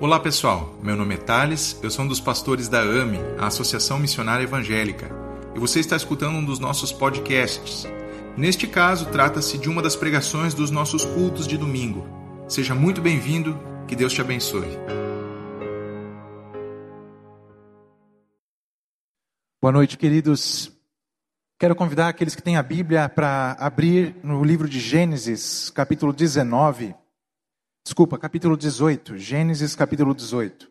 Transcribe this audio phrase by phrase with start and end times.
[0.00, 3.98] Olá pessoal, meu nome é Thales, eu sou um dos pastores da AME, a Associação
[3.98, 5.14] Missionária Evangélica,
[5.54, 7.86] e você está escutando um dos nossos podcasts.
[8.34, 12.08] Neste caso, trata-se de uma das pregações dos nossos cultos de domingo.
[12.48, 14.70] Seja muito bem-vindo, que Deus te abençoe.
[19.60, 20.72] Boa noite, queridos.
[21.58, 26.94] Quero convidar aqueles que têm a Bíblia para abrir no livro de Gênesis, capítulo 19.
[27.84, 29.16] Desculpa, capítulo 18.
[29.16, 30.70] Gênesis, capítulo 18.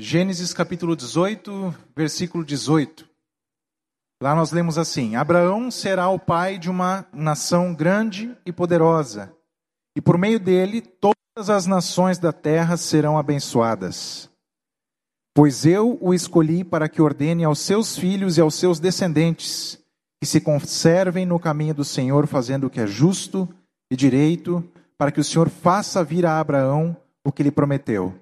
[0.00, 3.08] Gênesis, capítulo 18, versículo 18.
[4.22, 9.34] Lá nós lemos assim: Abraão será o pai de uma nação grande e poderosa,
[9.96, 14.30] e por meio dele todas as nações da terra serão abençoadas.
[15.34, 19.78] Pois eu o escolhi para que ordene aos seus filhos e aos seus descendentes
[20.22, 23.48] que se conservem no caminho do Senhor, fazendo o que é justo
[23.90, 24.62] e direito,
[25.04, 28.18] para que o Senhor faça vir a Abraão o que lhe prometeu.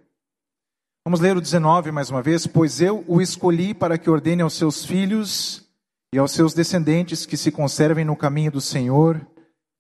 [1.07, 2.45] Vamos ler o 19 mais uma vez.
[2.45, 5.65] Pois eu o escolhi para que ordene aos seus filhos
[6.13, 9.25] e aos seus descendentes que se conservem no caminho do Senhor,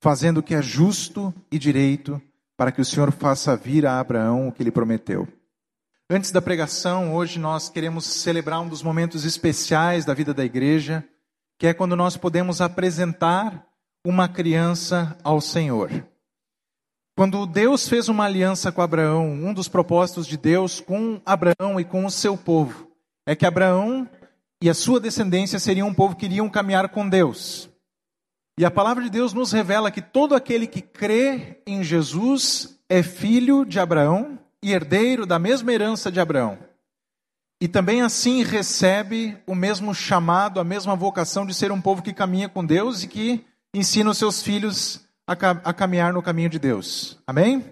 [0.00, 2.22] fazendo o que é justo e direito,
[2.56, 5.26] para que o Senhor faça vir a Abraão o que lhe prometeu.
[6.08, 11.04] Antes da pregação, hoje nós queremos celebrar um dos momentos especiais da vida da igreja,
[11.58, 13.66] que é quando nós podemos apresentar
[14.06, 15.90] uma criança ao Senhor.
[17.14, 21.84] Quando Deus fez uma aliança com Abraão, um dos propósitos de Deus com Abraão e
[21.84, 22.90] com o seu povo
[23.26, 24.08] é que Abraão
[24.60, 27.68] e a sua descendência seriam um povo que iriam caminhar com Deus.
[28.58, 33.02] E a palavra de Deus nos revela que todo aquele que crê em Jesus é
[33.02, 36.58] filho de Abraão e herdeiro da mesma herança de Abraão.
[37.60, 42.12] E também assim recebe o mesmo chamado, a mesma vocação de ser um povo que
[42.12, 45.00] caminha com Deus e que ensina os seus filhos
[45.32, 47.18] a, caminhar no caminho de Deus.
[47.26, 47.64] Amém?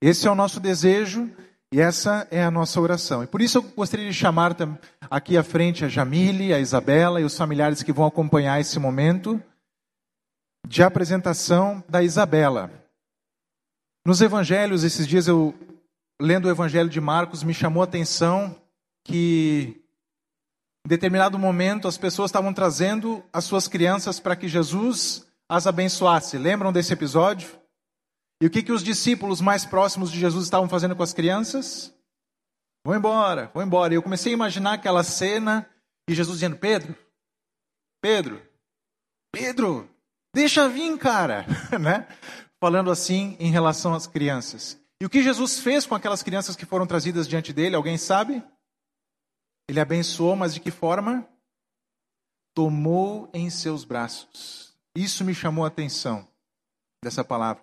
[0.00, 1.30] Esse é o nosso desejo
[1.72, 3.22] e essa é a nossa oração.
[3.22, 4.56] E por isso eu gostaria de chamar
[5.10, 9.42] aqui à frente a Jamile, a Isabela e os familiares que vão acompanhar esse momento
[10.66, 12.70] de apresentação da Isabela.
[14.04, 15.54] Nos evangelhos, esses dias eu
[16.20, 18.54] lendo o Evangelho de Marcos, me chamou a atenção
[19.04, 19.82] que,
[20.86, 26.38] em determinado momento, as pessoas estavam trazendo as suas crianças para que Jesus as abençoasse.
[26.38, 27.60] Lembram desse episódio?
[28.42, 31.94] E o que, que os discípulos mais próximos de Jesus estavam fazendo com as crianças?
[32.86, 33.92] Vão embora, vão embora.
[33.92, 35.68] E eu comecei a imaginar aquela cena
[36.08, 36.96] e Jesus dizendo: Pedro,
[38.00, 38.42] Pedro,
[39.30, 39.90] Pedro,
[40.34, 41.44] deixa vir, cara,
[41.78, 42.08] né?
[42.58, 44.80] Falando assim em relação às crianças.
[45.02, 48.42] E o que Jesus fez com aquelas crianças que foram trazidas diante dele, alguém sabe?
[49.68, 51.28] Ele abençoou, mas de que forma?
[52.54, 54.71] Tomou em seus braços.
[54.96, 56.26] Isso me chamou a atenção
[57.02, 57.62] dessa palavra.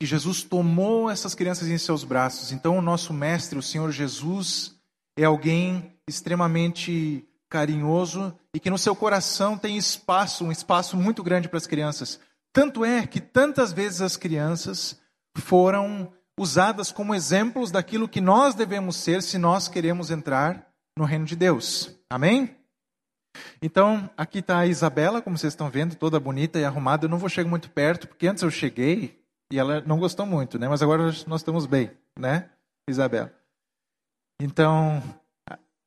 [0.00, 2.52] Que Jesus tomou essas crianças em seus braços.
[2.52, 4.74] Então, o nosso mestre, o Senhor Jesus,
[5.18, 11.48] é alguém extremamente carinhoso e que no seu coração tem espaço, um espaço muito grande
[11.48, 12.20] para as crianças.
[12.52, 14.98] Tanto é que tantas vezes as crianças
[15.36, 20.66] foram usadas como exemplos daquilo que nós devemos ser se nós queremos entrar
[20.96, 21.90] no reino de Deus.
[22.08, 22.56] Amém?
[23.62, 27.04] Então, aqui está a Isabela, como vocês estão vendo, toda bonita e arrumada.
[27.04, 29.18] Eu não vou chegar muito perto, porque antes eu cheguei
[29.52, 30.68] e ela não gostou muito, né?
[30.68, 32.48] Mas agora nós estamos bem, né,
[32.88, 33.32] Isabela?
[34.40, 35.02] Então,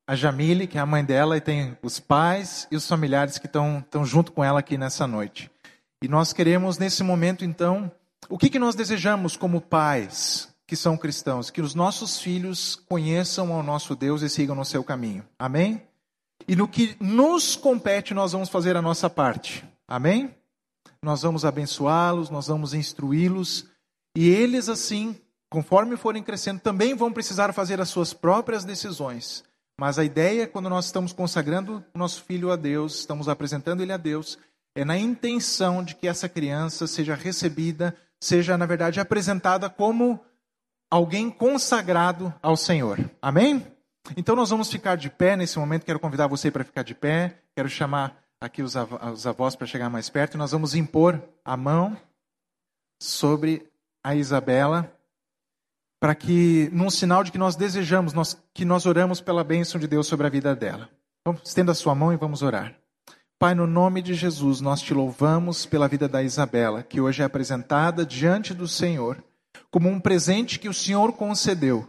[0.05, 3.47] a Jamile, que é a mãe dela, e tem os pais e os familiares que
[3.47, 5.49] estão, junto com ela aqui nessa noite.
[6.03, 7.91] E nós queremos, nesse momento, então,
[8.29, 11.49] o que, que nós desejamos como pais que são cristãos?
[11.49, 15.25] Que os nossos filhos conheçam ao nosso Deus e sigam no seu caminho.
[15.39, 15.81] Amém?
[16.47, 19.63] E no que nos compete, nós vamos fazer a nossa parte.
[19.87, 20.33] Amém?
[21.01, 23.67] Nós vamos abençoá-los, nós vamos instruí-los.
[24.15, 25.15] E eles, assim,
[25.49, 29.43] conforme forem crescendo, também vão precisar fazer as suas próprias decisões.
[29.79, 33.91] Mas a ideia, quando nós estamos consagrando o nosso filho a Deus, estamos apresentando ele
[33.91, 34.37] a Deus,
[34.75, 40.19] é na intenção de que essa criança seja recebida seja, na verdade, apresentada como
[40.89, 42.97] alguém consagrado ao Senhor.
[43.21, 43.67] Amém?
[44.17, 45.85] Então nós vamos ficar de pé nesse momento.
[45.85, 47.39] Quero convidar você para ficar de pé.
[47.55, 50.35] Quero chamar aqui os, avós para chegar mais perto.
[50.35, 51.97] E nós vamos impor a mão
[53.01, 53.65] sobre
[54.03, 54.91] a Isabela
[55.99, 59.87] para que, num sinal de que nós desejamos, nós, que nós oramos pela bênção de
[59.87, 60.89] Deus sobre a vida dela.
[61.25, 62.75] Vamos, estenda a sua mão e vamos orar.
[63.39, 67.25] Pai, no nome de Jesus, nós te louvamos pela vida da Isabela, que hoje é
[67.25, 69.23] apresentada diante do Senhor
[69.71, 71.87] como um presente que o Senhor concedeu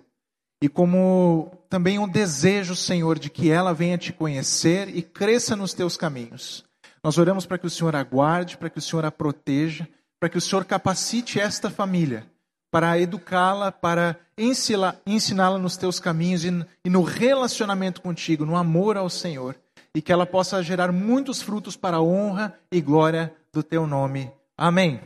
[0.63, 5.75] e como também um desejo, Senhor, de que ela venha te conhecer e cresça nos
[5.75, 6.65] teus caminhos.
[7.03, 9.89] Nós oramos para que o Senhor aguarde, para que o Senhor a proteja,
[10.21, 12.25] para que o Senhor capacite esta família
[12.71, 19.57] para educá-la, para ensiná-la nos teus caminhos e, no relacionamento contigo, no amor ao Senhor,
[19.93, 24.31] e que ela possa gerar muitos frutos para a honra e glória do teu nome.
[24.57, 25.01] Amém.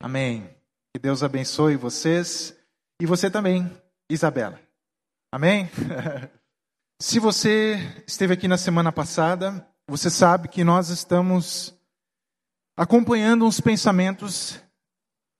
[0.00, 0.48] Amém.
[0.94, 2.56] Que Deus abençoe vocês
[2.98, 3.70] e você também,
[4.08, 4.71] Isabela.
[5.34, 5.70] Amém?
[7.00, 11.74] Se você esteve aqui na semana passada, você sabe que nós estamos
[12.76, 14.62] acompanhando uns pensamentos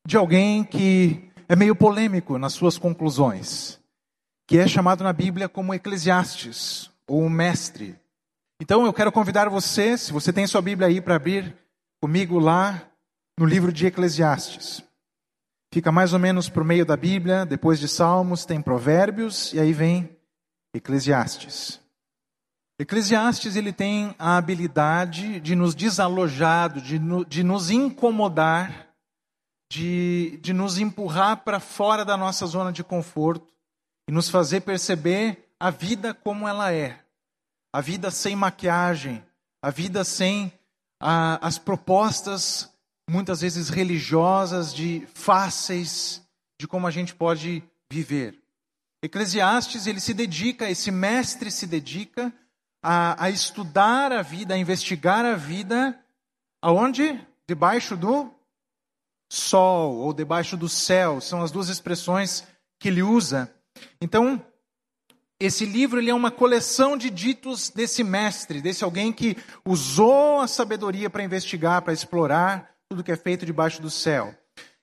[0.09, 3.79] de alguém que é meio polêmico nas suas conclusões,
[4.49, 7.95] que é chamado na Bíblia como Eclesiastes, ou mestre.
[8.63, 11.55] Então eu quero convidar você, se você tem sua Bíblia aí para abrir
[12.01, 12.83] comigo lá
[13.39, 14.83] no livro de Eclesiastes.
[15.73, 19.73] Fica mais ou menos por meio da Bíblia, depois de Salmos tem Provérbios e aí
[19.73, 20.15] vem
[20.75, 21.81] Eclesiastes.
[22.79, 28.89] Eclesiastes ele tem a habilidade de nos desalojar, de, no, de nos incomodar,
[29.73, 33.51] de, de nos empurrar para fora da nossa zona de conforto
[34.07, 37.01] e nos fazer perceber a vida como ela é.
[37.73, 39.25] A vida sem maquiagem,
[39.63, 40.53] a vida sem
[41.01, 42.72] a, as propostas
[43.13, 46.23] muitas vezes religiosas, de fáceis,
[46.59, 47.63] de como a gente pode
[47.93, 48.41] viver.
[49.03, 52.33] Eclesiastes, ele se dedica, esse mestre se dedica
[52.83, 55.99] a, a estudar a vida, a investigar a vida,
[56.63, 57.21] aonde?
[57.47, 58.33] Debaixo do
[59.31, 62.47] sol ou debaixo do céu, são as duas expressões
[62.81, 63.55] que ele usa.
[64.01, 64.43] Então,
[65.39, 69.37] esse livro ele é uma coleção de ditos desse mestre, desse alguém que
[69.67, 74.35] usou a sabedoria para investigar, para explorar, tudo que é feito debaixo do céu.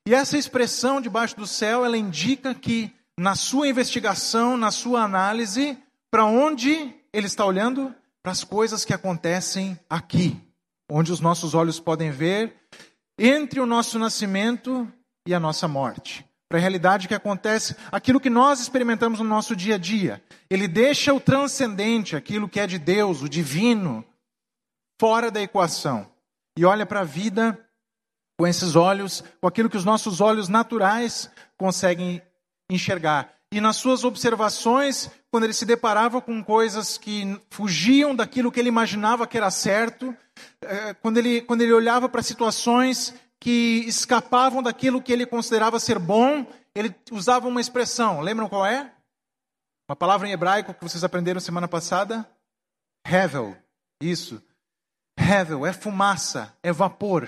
[0.07, 5.77] E essa expressão debaixo do céu, ela indica que na sua investigação, na sua análise,
[6.09, 7.93] para onde ele está olhando?
[8.23, 10.41] Para as coisas que acontecem aqui,
[10.89, 12.55] onde os nossos olhos podem ver,
[13.15, 14.91] entre o nosso nascimento
[15.27, 16.25] e a nossa morte.
[16.49, 20.19] Para a realidade que acontece, aquilo que nós experimentamos no nosso dia a dia.
[20.49, 24.03] Ele deixa o transcendente, aquilo que é de Deus, o divino,
[24.99, 26.09] fora da equação.
[26.59, 27.57] E olha para a vida
[28.39, 32.21] com esses olhos, com aquilo que os nossos olhos naturais conseguem
[32.71, 33.33] enxergar.
[33.51, 38.69] E nas suas observações, quando ele se deparava com coisas que fugiam daquilo que ele
[38.69, 40.15] imaginava que era certo,
[40.61, 45.99] eh, quando ele, quando ele olhava para situações que escapavam daquilo que ele considerava ser
[45.99, 48.21] bom, ele usava uma expressão.
[48.21, 48.89] Lembram qual é?
[49.89, 52.25] Uma palavra em hebraico que vocês aprenderam semana passada?
[53.05, 53.57] Hevel.
[54.01, 54.41] Isso.
[55.19, 57.27] Hevel é fumaça, é vapor.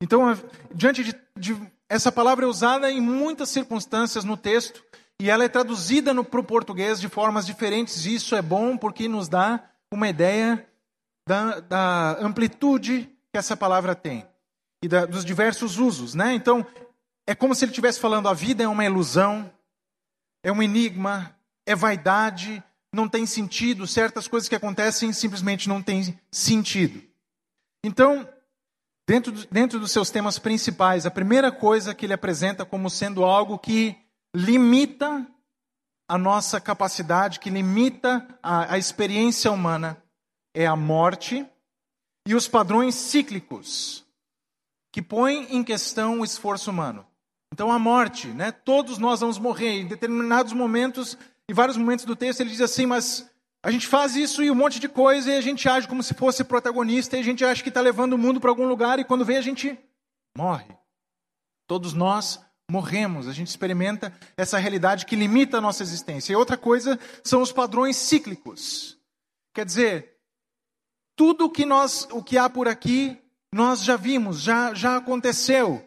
[0.00, 0.38] Então,
[0.72, 1.56] diante de, de,
[1.88, 4.84] essa palavra é usada em muitas circunstâncias no texto
[5.20, 8.06] e ela é traduzida para o português de formas diferentes.
[8.06, 9.62] Isso é bom porque nos dá
[9.92, 10.66] uma ideia
[11.28, 14.24] da, da amplitude que essa palavra tem
[14.82, 16.32] e da, dos diversos usos, né?
[16.34, 16.64] Então,
[17.26, 19.52] é como se ele estivesse falando: a vida é uma ilusão,
[20.42, 21.36] é um enigma,
[21.66, 22.62] é vaidade,
[22.92, 23.86] não tem sentido.
[23.86, 27.02] Certas coisas que acontecem simplesmente não têm sentido.
[27.84, 28.28] Então,
[29.08, 33.58] Dentro, dentro dos seus temas principais, a primeira coisa que ele apresenta como sendo algo
[33.58, 33.96] que
[34.36, 35.26] limita
[36.06, 39.96] a nossa capacidade, que limita a, a experiência humana,
[40.54, 41.46] é a morte
[42.26, 44.04] e os padrões cíclicos,
[44.92, 47.06] que põem em questão o esforço humano.
[47.50, 48.52] Então, a morte, né?
[48.52, 49.80] todos nós vamos morrer.
[49.80, 51.16] Em determinados momentos,
[51.48, 53.26] em vários momentos do texto, ele diz assim: Mas
[53.62, 56.14] a gente faz isso e um monte de coisa e a gente age como se
[56.14, 59.04] fosse protagonista e a gente acha que está levando o mundo para algum lugar e
[59.04, 59.76] quando vem a gente
[60.36, 60.76] morre.
[61.66, 66.32] Todos nós morremos, a gente experimenta essa realidade que limita a nossa existência.
[66.32, 68.96] E outra coisa são os padrões cíclicos.
[69.54, 70.16] Quer dizer,
[71.16, 73.18] tudo o que nós, o que há por aqui,
[73.52, 75.84] nós já vimos, já já aconteceu.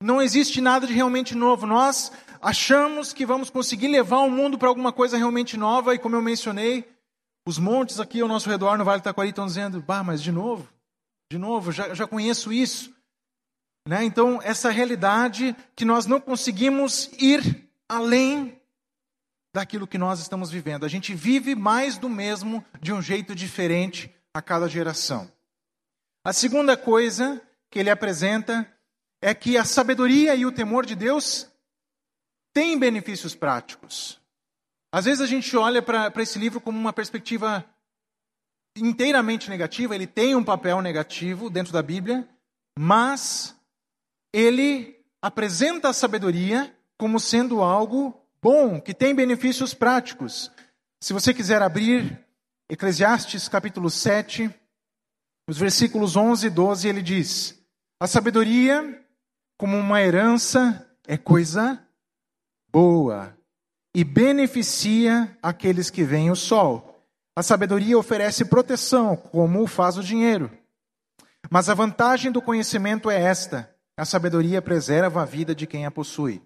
[0.00, 1.66] Não existe nada de realmente novo.
[1.66, 6.14] Nós achamos que vamos conseguir levar o mundo para alguma coisa realmente nova e como
[6.14, 6.88] eu mencionei,
[7.48, 10.30] os montes aqui ao nosso redor no Vale do Taquari estão dizendo, bah, mas de
[10.30, 10.68] novo,
[11.32, 12.94] de novo, já, já conheço isso.
[13.88, 14.04] Né?
[14.04, 18.60] Então, essa realidade que nós não conseguimos ir além
[19.54, 20.84] daquilo que nós estamos vivendo.
[20.84, 25.32] A gente vive mais do mesmo de um jeito diferente a cada geração.
[26.22, 27.40] A segunda coisa
[27.70, 28.70] que ele apresenta
[29.22, 31.50] é que a sabedoria e o temor de Deus
[32.52, 34.17] têm benefícios práticos.
[34.90, 37.64] Às vezes a gente olha para esse livro como uma perspectiva
[38.76, 42.26] inteiramente negativa, ele tem um papel negativo dentro da Bíblia,
[42.78, 43.54] mas
[44.32, 50.50] ele apresenta a sabedoria como sendo algo bom, que tem benefícios práticos.
[51.00, 52.24] Se você quiser abrir
[52.70, 54.52] Eclesiastes capítulo 7,
[55.48, 57.62] os versículos 11 e 12, ele diz:
[58.00, 59.04] A sabedoria,
[59.58, 61.82] como uma herança, é coisa
[62.70, 63.37] boa
[63.94, 67.04] e beneficia aqueles que veem o sol.
[67.36, 70.50] A sabedoria oferece proteção, como faz o dinheiro.
[71.50, 75.90] Mas a vantagem do conhecimento é esta: a sabedoria preserva a vida de quem a
[75.90, 76.42] possui.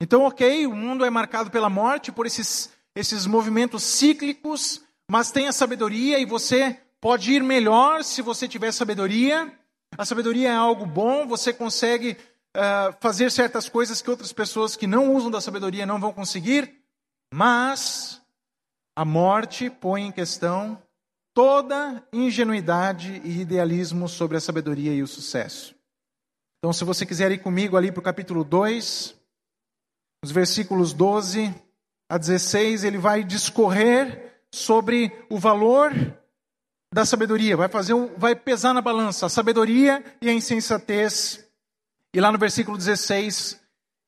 [0.00, 5.48] Então, ok, o mundo é marcado pela morte, por esses, esses movimentos cíclicos, mas tem
[5.48, 9.52] a sabedoria e você pode ir melhor se você tiver sabedoria.
[9.96, 12.16] A sabedoria é algo bom, você consegue
[12.56, 16.83] uh, fazer certas coisas que outras pessoas que não usam da sabedoria não vão conseguir,
[17.34, 18.22] mas
[18.96, 20.80] a morte põe em questão
[21.34, 25.74] toda ingenuidade e idealismo sobre a sabedoria e o sucesso.
[26.58, 29.20] Então, se você quiser ir comigo ali para o capítulo 2,
[30.24, 31.52] os versículos 12
[32.08, 35.92] a 16, ele vai discorrer sobre o valor
[36.94, 41.44] da sabedoria, vai fazer vai pesar na balança a sabedoria e a insensatez.
[42.14, 43.60] E lá no versículo 16,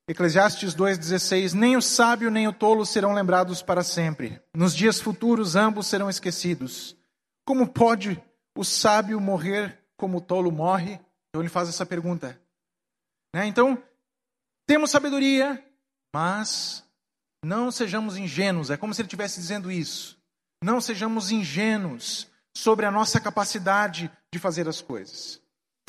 [0.08, 4.40] Eclesiastes 2:16, nem o sábio nem o tolo serão lembrados para sempre.
[4.54, 6.96] Nos dias futuros ambos serão esquecidos.
[7.44, 8.22] Como pode
[8.56, 11.00] o sábio morrer como o tolo morre?
[11.28, 12.40] Então ele faz essa pergunta.
[13.34, 13.46] Né?
[13.46, 13.82] Então,
[14.66, 15.62] temos sabedoria,
[16.14, 16.84] mas
[17.44, 18.70] não sejamos ingênuos.
[18.70, 20.16] É como se ele estivesse dizendo isso.
[20.62, 25.40] Não sejamos ingênuos sobre a nossa capacidade de fazer as coisas.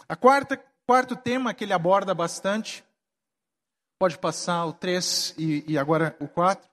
[0.10, 2.84] A quarta, quarto tema que ele aborda bastante,
[4.00, 6.68] pode passar o 3 e, e agora o 4,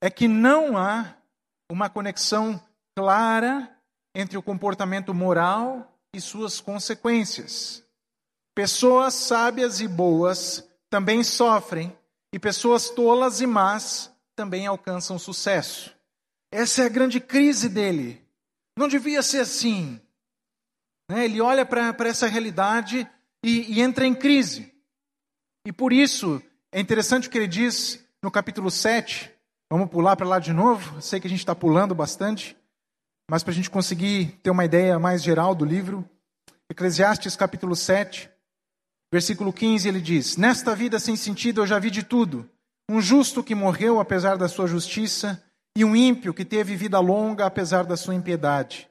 [0.00, 1.14] é que não há
[1.70, 2.60] uma conexão
[2.96, 3.70] clara
[4.14, 7.84] entre o comportamento moral e suas consequências.
[8.54, 11.96] Pessoas sábias e boas também sofrem,
[12.32, 15.94] e pessoas tolas e más também alcançam sucesso.
[16.52, 18.24] Essa é a grande crise dele.
[18.76, 20.00] Não devia ser assim.
[21.10, 21.24] Né?
[21.24, 23.08] Ele olha para essa realidade
[23.44, 24.72] e, e entra em crise.
[25.66, 29.30] E por isso, é interessante o que ele diz no capítulo 7.
[29.70, 31.00] Vamos pular para lá de novo.
[31.00, 32.56] sei que a gente está pulando bastante,
[33.30, 36.08] mas para a gente conseguir ter uma ideia mais geral do livro.
[36.70, 38.30] Eclesiastes capítulo 7,
[39.12, 42.48] versículo 15, ele diz: Nesta vida sem sentido eu já vi de tudo.
[42.90, 45.42] Um justo que morreu apesar da sua justiça,
[45.76, 48.88] e um ímpio que teve vida longa apesar da sua impiedade.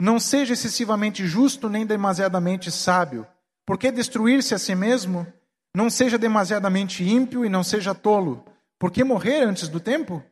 [0.00, 3.26] Não seja excessivamente justo nem demasiadamente sábio,
[3.66, 5.26] porque destruir-se a si mesmo?
[5.74, 8.44] Não seja demasiadamente ímpio e não seja tolo,
[8.78, 10.22] porque morrer antes do tempo?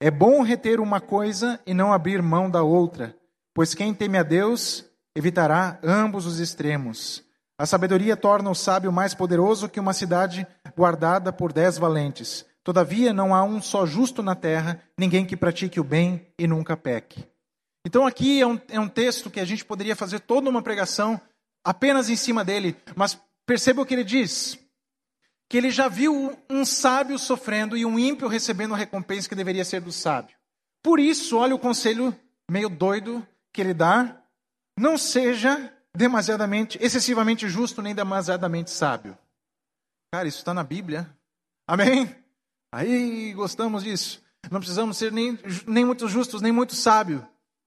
[0.00, 3.16] É bom reter uma coisa e não abrir mão da outra,
[3.54, 4.84] pois quem teme a Deus
[5.14, 7.24] evitará ambos os extremos.
[7.58, 10.46] A sabedoria torna o sábio mais poderoso que uma cidade
[10.76, 12.44] guardada por dez valentes.
[12.62, 16.76] Todavia, não há um só justo na terra, ninguém que pratique o bem e nunca
[16.76, 17.24] peque.
[17.86, 21.18] Então, aqui é um, é um texto que a gente poderia fazer toda uma pregação
[21.64, 24.58] apenas em cima dele, mas perceba o que ele diz:
[25.48, 29.64] que ele já viu um sábio sofrendo e um ímpio recebendo a recompensa que deveria
[29.64, 30.36] ser do sábio.
[30.82, 32.14] Por isso, olha o conselho
[32.50, 34.20] meio doido que ele dá:
[34.78, 39.16] não seja demasiadamente, excessivamente justo nem demasiadamente sábio.
[40.12, 41.08] Cara, isso está na Bíblia.
[41.66, 42.14] Amém?
[42.72, 44.22] Aí gostamos disso.
[44.50, 47.22] Não precisamos ser nem, nem muito justos, nem muito sábios.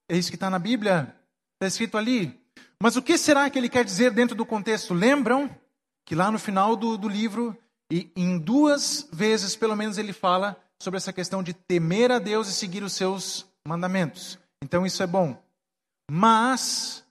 [0.08, 1.14] É isso que está na Bíblia,
[1.54, 2.38] está escrito ali.
[2.82, 4.94] Mas o que será que ele quer dizer dentro do contexto?
[4.94, 5.54] Lembram
[6.04, 7.56] que lá no final do, do livro,
[7.90, 12.48] e em duas vezes pelo menos, ele fala sobre essa questão de temer a Deus
[12.48, 14.38] e seguir os seus mandamentos.
[14.62, 15.40] Então isso é bom.
[16.10, 17.04] Mas,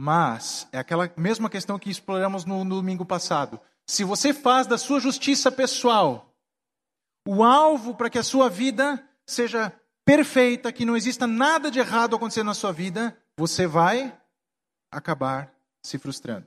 [0.00, 3.60] mas, é aquela mesma questão que exploramos no, no domingo passado.
[3.86, 6.32] Se você faz da sua justiça pessoal
[7.26, 9.72] o alvo para que a sua vida seja
[10.04, 14.16] perfeita, que não exista nada de errado acontecendo na sua vida, você vai
[14.90, 15.52] acabar
[15.84, 16.46] se frustrando.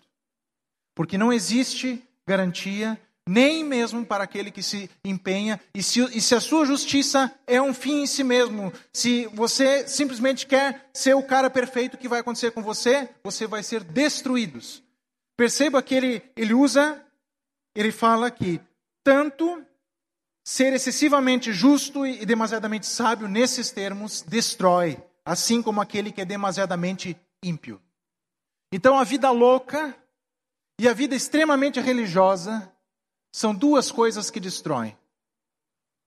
[1.00, 6.36] Porque não existe garantia, nem mesmo para aquele que se empenha, e se, e se
[6.36, 11.24] a sua justiça é um fim em si mesmo, se você simplesmente quer ser o
[11.24, 13.08] cara perfeito, o que vai acontecer com você?
[13.24, 14.60] Você vai ser destruído.
[15.38, 17.02] Perceba que ele, ele usa,
[17.74, 18.60] ele fala que
[19.02, 19.64] tanto
[20.44, 27.16] Ser excessivamente justo e demasiadamente sábio, nesses termos, destrói, assim como aquele que é demasiadamente
[27.44, 27.80] ímpio.
[28.74, 29.96] Então, a vida louca
[30.80, 32.72] e a vida extremamente religiosa
[33.34, 34.98] são duas coisas que destroem.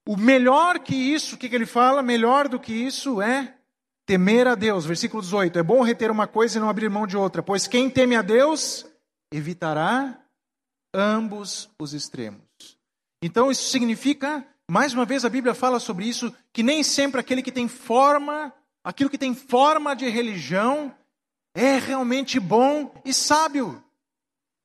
[0.08, 2.02] O melhor que isso, o que, ele fala?
[2.02, 3.54] Melhor do que isso é
[4.06, 4.86] temer a Deus.
[4.86, 7.90] Versículo 18: É bom reter uma coisa e não abrir mão de outra, pois quem
[7.90, 8.86] teme a Deus
[9.30, 10.18] evitará
[10.92, 12.40] ambos os extremos.
[13.22, 17.42] Então isso significa, mais uma vez a Bíblia fala sobre isso, que nem sempre aquele
[17.42, 18.52] que tem forma,
[18.82, 20.92] aquilo que tem forma de religião,
[21.54, 23.82] é realmente bom e sábio.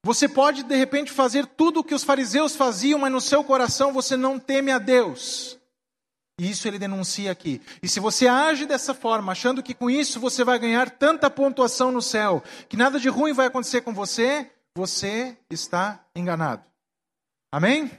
[0.03, 3.91] Você pode, de repente, fazer tudo o que os fariseus faziam, mas no seu coração
[3.91, 5.57] você não teme a Deus.
[6.39, 7.61] E isso ele denuncia aqui.
[7.81, 11.91] E se você age dessa forma, achando que com isso você vai ganhar tanta pontuação
[11.91, 16.63] no céu, que nada de ruim vai acontecer com você, você está enganado.
[17.51, 17.89] Amém?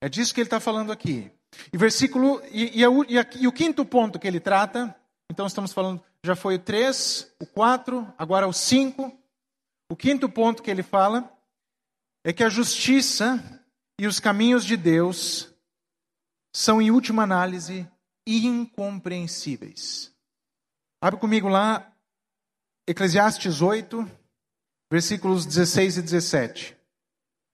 [0.00, 1.30] É disso que ele está falando aqui.
[1.72, 4.94] E versículo e, e, e, e, o quinto ponto que ele trata,
[5.30, 9.12] então estamos falando, já foi o 3, o 4, agora o 5.
[9.90, 11.32] O quinto ponto que ele fala
[12.22, 13.42] é que a justiça
[13.98, 15.52] e os caminhos de Deus
[16.54, 17.88] são, em última análise,
[18.26, 20.14] incompreensíveis.
[21.00, 21.90] Abre comigo lá,
[22.86, 24.10] Eclesiastes 8,
[24.90, 26.76] versículos 16 e 17.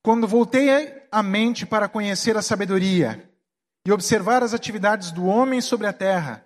[0.03, 0.69] Quando voltei
[1.11, 3.31] a mente para conhecer a sabedoria
[3.87, 6.45] e observar as atividades do homem sobre a terra,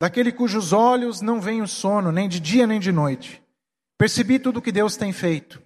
[0.00, 3.43] daquele cujos olhos não vem o sono, nem de dia nem de noite,
[3.98, 5.62] percebi tudo o que Deus tem feito.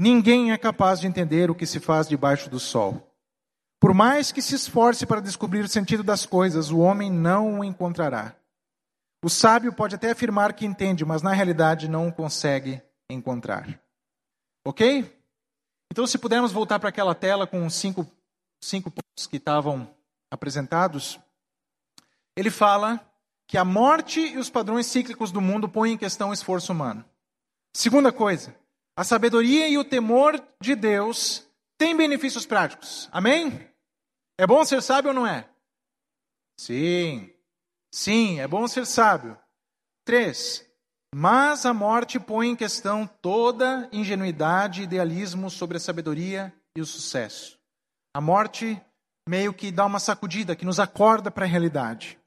[0.00, 3.04] Ninguém é capaz de entender o que se faz debaixo do sol.
[3.80, 7.64] Por mais que se esforce para descobrir o sentido das coisas, o homem não o
[7.64, 8.34] encontrará.
[9.22, 13.80] O sábio pode até afirmar que entende, mas na realidade não o consegue encontrar.
[14.64, 15.12] Ok?
[15.90, 18.06] Então, se pudermos voltar para aquela tela com os cinco,
[18.62, 19.88] cinco pontos que estavam
[20.30, 21.18] apresentados,
[22.36, 23.00] ele fala
[23.46, 27.04] que a morte e os padrões cíclicos do mundo põem em questão o esforço humano.
[27.74, 28.54] Segunda coisa,
[28.96, 31.46] a sabedoria e o temor de Deus
[31.78, 33.08] têm benefícios práticos.
[33.12, 33.68] Amém?
[34.36, 35.48] É bom ser sábio ou não é?
[36.58, 37.32] Sim.
[37.92, 39.38] Sim, é bom ser sábio.
[40.04, 40.68] Três,
[41.14, 46.86] mas a morte põe em questão toda ingenuidade e idealismo sobre a sabedoria e o
[46.86, 47.58] sucesso.
[48.14, 48.80] A morte
[49.28, 52.18] meio que dá uma sacudida, que nos acorda para a realidade.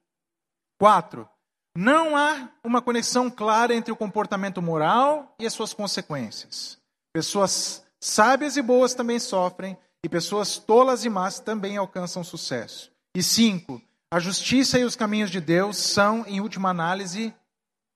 [0.80, 1.28] Quatro,
[1.76, 6.78] não há uma conexão clara entre o comportamento moral e as suas consequências.
[7.14, 12.92] Pessoas sábias e boas também sofrem, e pessoas tolas e más também alcançam sucesso.
[13.16, 17.34] E cinco, a justiça e os caminhos de Deus são, em última análise,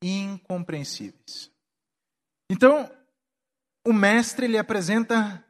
[0.04, 1.52] incompreensíveis.
[2.50, 2.90] Então,
[3.86, 5.44] o mestre ele apresenta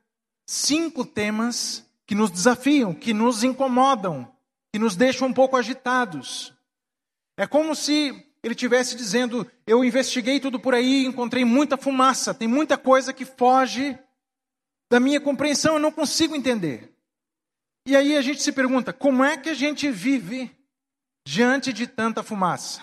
[0.48, 4.32] cinco temas que nos desafiam, que nos incomodam,
[4.74, 6.55] que nos deixam um pouco agitados.
[7.38, 12.48] É como se ele estivesse dizendo: Eu investiguei tudo por aí, encontrei muita fumaça, tem
[12.48, 13.98] muita coisa que foge
[14.90, 16.94] da minha compreensão, eu não consigo entender.
[17.88, 20.52] E aí a gente se pergunta: como é que a gente vive
[21.28, 22.82] diante de tanta fumaça?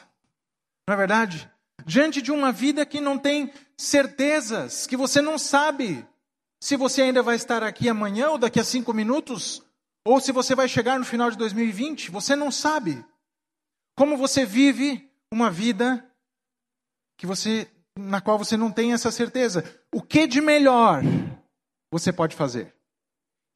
[0.89, 1.53] Não é verdade?
[1.85, 6.07] diante de uma vida que não tem certezas, que você não sabe
[6.61, 9.63] se você ainda vai estar aqui amanhã ou daqui a cinco minutos,
[10.05, 13.05] ou se você vai chegar no final de 2020, você não sabe.
[13.97, 16.05] Como você vive uma vida
[17.19, 19.65] que você, na qual você não tem essa certeza?
[19.93, 21.03] O que de melhor
[21.91, 22.75] você pode fazer?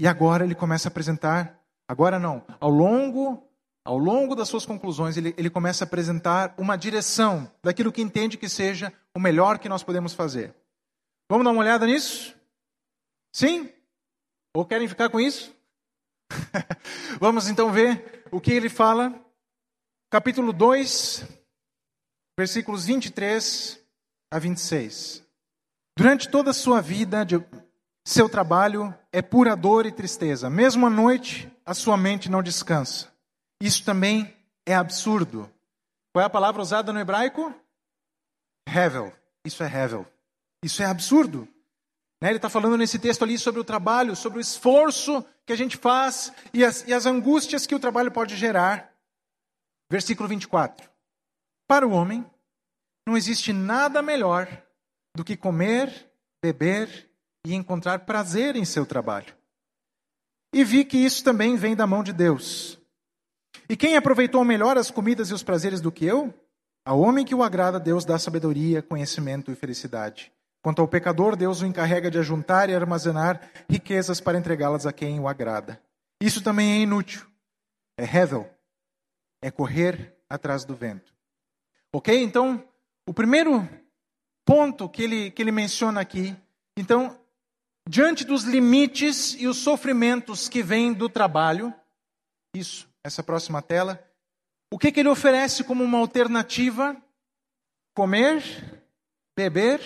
[0.01, 3.42] E agora ele começa a apresentar, agora não, ao longo
[3.87, 8.37] ao longo das suas conclusões, ele, ele começa a apresentar uma direção daquilo que entende
[8.37, 10.53] que seja o melhor que nós podemos fazer.
[11.31, 12.37] Vamos dar uma olhada nisso?
[13.33, 13.72] Sim?
[14.57, 15.55] Ou querem ficar com isso?
[17.20, 19.14] Vamos então ver o que ele fala.
[20.09, 21.27] Capítulo 2,
[22.38, 23.81] versículos 23
[24.31, 25.25] a 26.
[25.99, 27.27] Durante toda a sua vida,
[28.07, 30.49] seu trabalho é pura dor e tristeza.
[30.49, 33.12] Mesmo à noite, a sua mente não descansa.
[33.61, 34.33] Isso também
[34.64, 35.51] é absurdo.
[36.14, 37.53] Qual é a palavra usada no hebraico?
[38.69, 39.12] Hevel.
[39.45, 40.07] Isso é hevel.
[40.62, 41.49] Isso é absurdo.
[42.23, 42.29] Né?
[42.29, 45.77] Ele está falando nesse texto ali sobre o trabalho, sobre o esforço que a gente
[45.77, 48.95] faz e as, e as angústias que o trabalho pode gerar.
[49.90, 50.88] Versículo 24.
[51.68, 52.25] Para o homem,
[53.07, 54.49] não existe nada melhor
[55.14, 56.11] do que comer,
[56.42, 57.09] beber
[57.46, 59.35] e encontrar prazer em seu trabalho.
[60.53, 62.79] E vi que isso também vem da mão de Deus.
[63.68, 66.33] E quem aproveitou melhor as comidas e os prazeres do que eu?
[66.85, 70.33] Ao homem que o agrada, Deus dá sabedoria, conhecimento e felicidade.
[70.62, 75.20] Quanto ao pecador, Deus o encarrega de ajuntar e armazenar riquezas para entregá-las a quem
[75.20, 75.81] o agrada.
[76.20, 77.27] Isso também é inútil.
[77.99, 78.49] É hevel.
[79.42, 81.14] É correr atrás do vento.
[81.92, 82.22] Ok?
[82.22, 82.66] Então,
[83.09, 83.68] o primeiro
[84.44, 86.37] ponto que ele, que ele menciona aqui.
[86.77, 87.18] Então,
[87.88, 91.75] diante dos limites e os sofrimentos que vêm do trabalho,
[92.55, 94.05] isso essa próxima tela.
[94.72, 97.01] O que, que ele oferece como uma alternativa?
[97.94, 98.42] Comer,
[99.37, 99.81] beber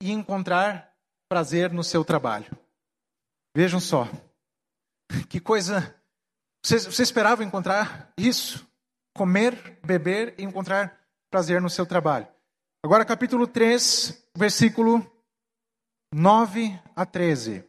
[0.00, 0.94] e encontrar
[1.28, 2.50] prazer no seu trabalho.
[3.56, 4.06] Vejam só.
[5.28, 5.94] Que coisa.
[6.64, 8.66] Você, você esperava encontrar isso?
[9.14, 10.98] Comer, beber e encontrar
[11.30, 12.26] prazer no seu trabalho.
[12.84, 15.06] Agora, capítulo 3, versículo
[16.14, 17.64] 9 a 13.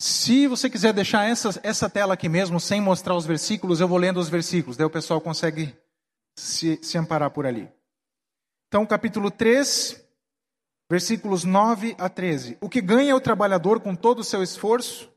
[0.00, 3.98] Se você quiser deixar essa, essa tela aqui mesmo, sem mostrar os versículos, eu vou
[3.98, 5.76] lendo os versículos, daí o pessoal consegue
[6.36, 7.70] se, se amparar por ali.
[8.66, 10.02] Então, capítulo 3,
[10.90, 12.58] versículos 9 a 13.
[12.60, 15.12] O que ganha o trabalhador com todo o seu esforço?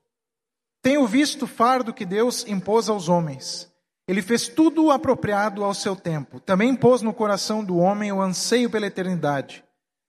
[0.83, 3.73] Tenho visto o fardo que Deus impôs aos homens.
[4.07, 6.39] Ele fez tudo apropriado ao seu tempo.
[6.39, 9.63] Também pôs no coração do homem o anseio pela eternidade.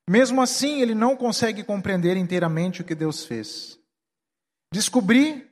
[0.08, 3.78] Mesmo assim, ele não consegue compreender inteiramente o que Deus fez.
[4.72, 5.50] Descobri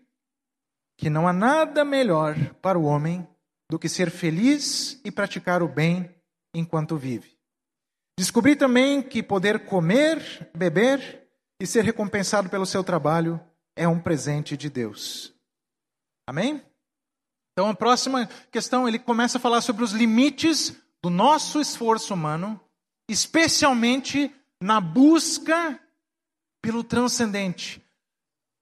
[0.97, 3.27] que não há nada melhor para o homem
[3.71, 6.15] do que ser feliz e praticar o bem
[6.55, 7.35] enquanto vive.
[8.17, 11.27] Descobri também que poder comer, beber
[11.61, 13.41] e ser recompensado pelo seu trabalho
[13.75, 15.35] é um presente de Deus.
[16.29, 16.63] Amém?
[17.55, 22.61] Então, a próxima questão, ele começa a falar sobre os limites do nosso esforço humano,
[23.09, 25.79] especialmente na busca
[26.61, 27.81] pelo transcendente.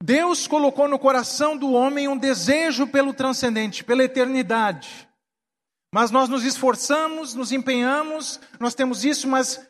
[0.02, 5.08] Deus colocou no coração do homem um desejo pelo transcendente, pela eternidade.
[5.94, 9.64] Mas nós nos esforçamos, nos empenhamos, nós temos isso, mas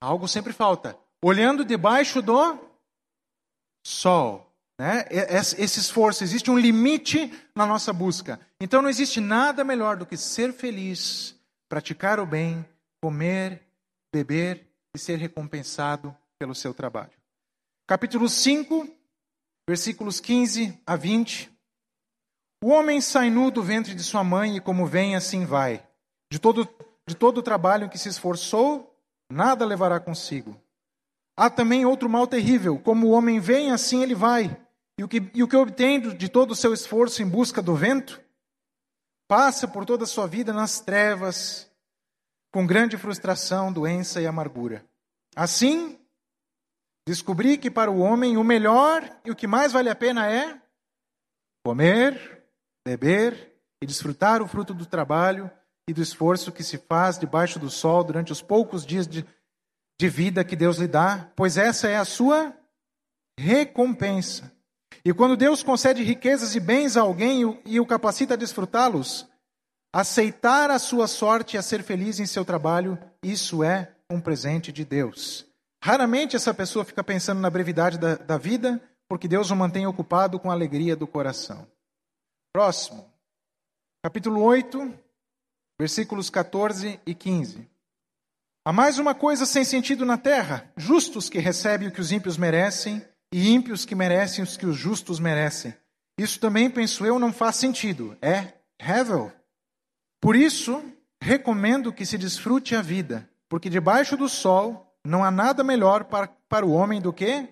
[0.00, 0.98] algo sempre falta.
[1.22, 2.58] Olhando debaixo do
[3.86, 4.49] sol.
[4.80, 5.04] Né?
[5.10, 8.40] Esse esforço, existe um limite na nossa busca.
[8.58, 11.38] Então não existe nada melhor do que ser feliz,
[11.68, 12.64] praticar o bem,
[12.98, 13.60] comer,
[14.10, 14.66] beber
[14.96, 17.12] e ser recompensado pelo seu trabalho.
[17.86, 18.88] Capítulo 5,
[19.68, 21.52] versículos 15 a 20.
[22.64, 25.86] O homem sai nu do ventre de sua mãe e como vem, assim vai.
[26.32, 26.66] De todo,
[27.06, 28.98] de todo o trabalho em que se esforçou,
[29.30, 30.58] nada levará consigo.
[31.36, 34.58] Há também outro mal terrível: como o homem vem, assim ele vai.
[35.00, 37.74] E o que, e o que obtém de todo o seu esforço em busca do
[37.74, 38.20] vento,
[39.26, 41.72] passa por toda a sua vida nas trevas,
[42.52, 44.84] com grande frustração, doença e amargura.
[45.34, 45.98] Assim,
[47.08, 50.60] descobri que para o homem o melhor e o que mais vale a pena é
[51.64, 52.44] comer,
[52.86, 55.50] beber e desfrutar o fruto do trabalho
[55.88, 59.24] e do esforço que se faz debaixo do sol durante os poucos dias de,
[59.98, 62.54] de vida que Deus lhe dá, pois essa é a sua
[63.38, 64.59] recompensa.
[65.04, 69.26] E quando Deus concede riquezas e bens a alguém e o capacita a desfrutá-los,
[69.92, 74.70] aceitar a sua sorte e a ser feliz em seu trabalho, isso é um presente
[74.70, 75.46] de Deus.
[75.82, 80.38] Raramente essa pessoa fica pensando na brevidade da, da vida, porque Deus o mantém ocupado
[80.38, 81.66] com a alegria do coração.
[82.52, 83.10] Próximo,
[84.04, 84.92] capítulo 8,
[85.80, 87.66] versículos 14 e 15.
[88.66, 92.36] Há mais uma coisa sem sentido na terra: justos que recebem o que os ímpios
[92.36, 95.74] merecem e ímpios que merecem os que os justos merecem.
[96.18, 98.16] Isso também, penso eu, não faz sentido.
[98.20, 99.32] É hevel.
[100.20, 100.82] Por isso,
[101.22, 106.28] recomendo que se desfrute a vida, porque debaixo do sol não há nada melhor para,
[106.48, 107.48] para o homem do que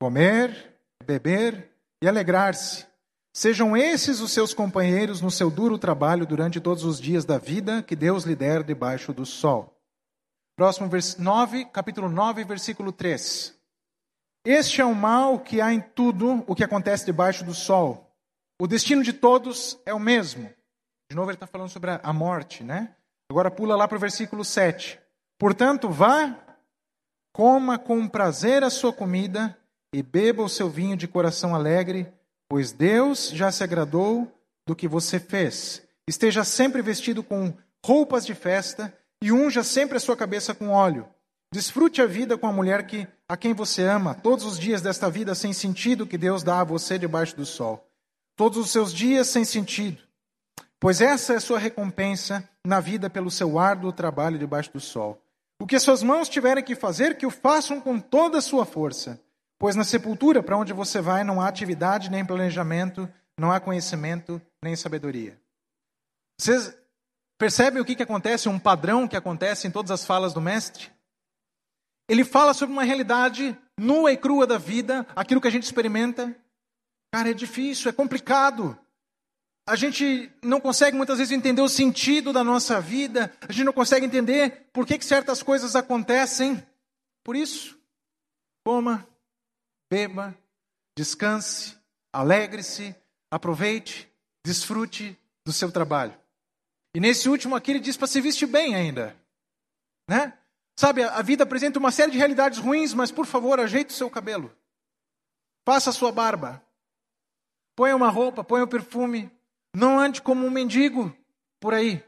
[0.00, 1.70] comer, beber
[2.02, 2.86] e alegrar-se.
[3.32, 7.82] Sejam esses os seus companheiros no seu duro trabalho durante todos os dias da vida
[7.82, 9.76] que Deus lhe der debaixo do sol.
[10.56, 13.54] Próximo vers 9, capítulo 9, versículo 3.
[14.44, 18.14] Este é o mal que há em tudo o que acontece debaixo do sol.
[18.60, 20.50] O destino de todos é o mesmo.
[21.10, 22.94] De novo, ele está falando sobre a morte, né?
[23.30, 25.00] Agora pula lá para o versículo 7.
[25.38, 26.38] Portanto, vá,
[27.32, 29.56] coma com prazer a sua comida
[29.94, 32.12] e beba o seu vinho de coração alegre,
[32.46, 34.30] pois Deus já se agradou
[34.66, 35.82] do que você fez.
[36.06, 37.54] Esteja sempre vestido com
[37.84, 41.08] roupas de festa e unja sempre a sua cabeça com óleo.
[41.54, 45.08] Desfrute a vida com a mulher que, a quem você ama, todos os dias desta
[45.08, 47.88] vida sem sentido que Deus dá a você debaixo do sol.
[48.34, 50.02] Todos os seus dias sem sentido.
[50.80, 55.22] Pois essa é a sua recompensa na vida pelo seu árduo trabalho debaixo do sol.
[55.60, 58.66] O que as suas mãos tiverem que fazer, que o façam com toda a sua
[58.66, 59.20] força.
[59.56, 64.42] Pois na sepultura para onde você vai não há atividade nem planejamento, não há conhecimento
[64.60, 65.38] nem sabedoria.
[66.36, 66.76] Vocês
[67.38, 70.92] percebem o que, que acontece, um padrão que acontece em todas as falas do Mestre?
[72.08, 76.34] Ele fala sobre uma realidade nua e crua da vida, aquilo que a gente experimenta.
[77.12, 78.78] Cara, é difícil, é complicado.
[79.66, 83.72] A gente não consegue muitas vezes entender o sentido da nossa vida, a gente não
[83.72, 86.62] consegue entender por que, que certas coisas acontecem.
[87.24, 87.78] Por isso,
[88.66, 89.08] coma,
[89.90, 90.36] beba,
[90.96, 91.76] descanse,
[92.12, 92.94] alegre-se,
[93.30, 94.10] aproveite,
[94.44, 96.14] desfrute do seu trabalho.
[96.94, 99.16] E nesse último aqui ele diz para se vestir bem ainda.
[100.08, 100.36] Né?
[100.76, 104.10] Sabe, a vida apresenta uma série de realidades ruins, mas por favor, ajeite o seu
[104.10, 104.54] cabelo.
[105.64, 106.62] Faça a sua barba.
[107.76, 109.30] Ponha uma roupa, ponha um perfume.
[109.74, 111.16] Não ande como um mendigo
[111.60, 112.04] por aí.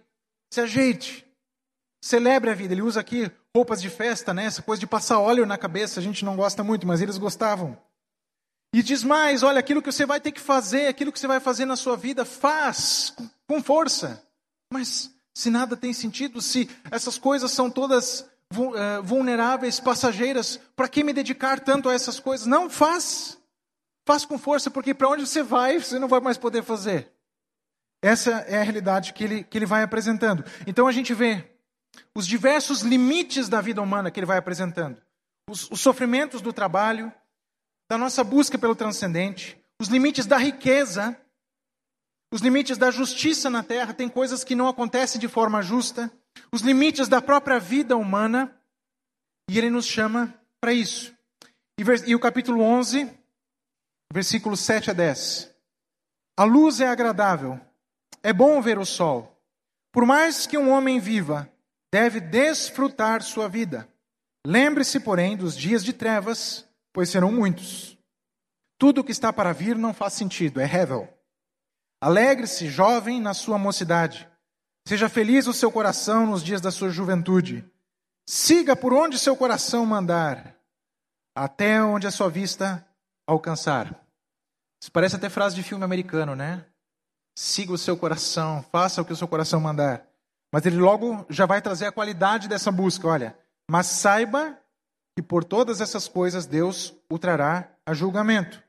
[0.52, 1.26] Se ajeite.
[2.02, 2.74] Celebre a vida.
[2.74, 4.44] Ele usa aqui roupas de festa, né?
[4.44, 7.76] Essa coisa de passar óleo na cabeça, a gente não gosta muito, mas eles gostavam.
[8.74, 11.40] E diz mais: olha, aquilo que você vai ter que fazer, aquilo que você vai
[11.40, 13.14] fazer na sua vida, faz
[13.48, 14.22] com força.
[14.72, 18.28] Mas se nada tem sentido, se essas coisas são todas
[19.02, 22.46] vulneráveis, passageiras, para que me dedicar tanto a essas coisas?
[22.46, 23.38] Não, faz.
[24.06, 27.12] Faz com força, porque para onde você vai, você não vai mais poder fazer.
[28.02, 30.44] Essa é a realidade que ele, que ele vai apresentando.
[30.66, 31.44] Então a gente vê
[32.14, 35.02] os diversos limites da vida humana que ele vai apresentando:
[35.48, 37.12] os, os sofrimentos do trabalho,
[37.90, 41.16] da nossa busca pelo transcendente, os limites da riqueza,
[42.32, 46.10] os limites da justiça na terra, tem coisas que não acontecem de forma justa,
[46.52, 48.54] os limites da própria vida humana,
[49.50, 51.14] e ele nos chama para isso.
[51.78, 53.10] E, e o capítulo 11,
[54.12, 55.54] versículos 7 a 10.
[56.38, 57.60] A luz é agradável,
[58.22, 59.40] é bom ver o sol.
[59.92, 61.50] Por mais que um homem viva,
[61.92, 63.88] deve desfrutar sua vida.
[64.46, 67.98] Lembre-se, porém, dos dias de trevas, pois serão muitos.
[68.78, 71.08] Tudo o que está para vir não faz sentido, é Hevel.
[72.00, 74.28] Alegre-se, jovem, na sua mocidade.
[74.86, 77.68] Seja feliz o seu coração nos dias da sua juventude.
[78.24, 80.54] Siga por onde seu coração mandar,
[81.34, 82.86] até onde a sua vista
[83.26, 84.00] alcançar.
[84.80, 86.64] Isso parece até frase de filme americano, né?
[87.36, 90.06] Siga o seu coração, faça o que o seu coração mandar.
[90.52, 93.08] Mas ele logo já vai trazer a qualidade dessa busca.
[93.08, 93.36] Olha,
[93.68, 94.56] mas saiba
[95.16, 98.62] que por todas essas coisas Deus o trará a julgamento.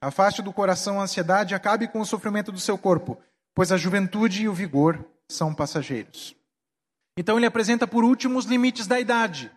[0.00, 3.20] Afaste do coração a ansiedade e acabe com o sofrimento do seu corpo,
[3.52, 6.36] pois a juventude e o vigor são passageiros.
[7.18, 9.50] Então ele apresenta por último os limites da idade.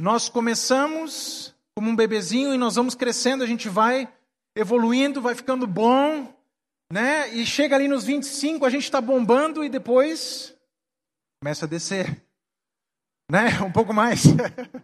[0.00, 4.12] Nós começamos como um bebezinho e nós vamos crescendo, a gente vai
[4.56, 6.34] evoluindo, vai ficando bom,
[6.92, 7.32] né?
[7.34, 10.54] E chega ali nos 25, a gente está bombando e depois
[11.42, 12.22] começa a descer,
[13.30, 13.60] né?
[13.64, 14.24] Um pouco mais,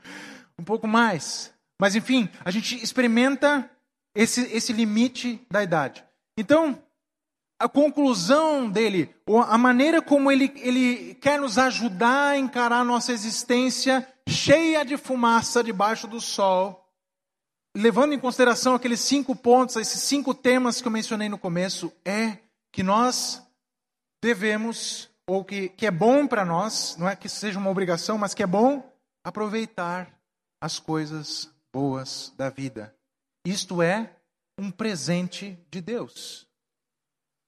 [0.58, 1.52] um pouco mais.
[1.80, 3.70] Mas enfim, a gente experimenta
[4.14, 6.04] esse, esse limite da idade.
[6.36, 6.82] Então,
[7.58, 9.12] a conclusão dele,
[9.48, 14.96] a maneira como ele, ele quer nos ajudar a encarar a nossa existência cheia de
[14.96, 16.88] fumaça debaixo do sol,
[17.76, 22.38] levando em consideração aqueles cinco pontos, esses cinco temas que eu mencionei no começo, é
[22.72, 23.42] que nós
[24.22, 28.34] devemos, ou que, que é bom para nós, não é que seja uma obrigação, mas
[28.34, 28.88] que é bom
[29.24, 30.16] aproveitar
[30.60, 32.94] as coisas boas da vida.
[33.44, 34.12] Isto é
[34.58, 36.47] um presente de Deus.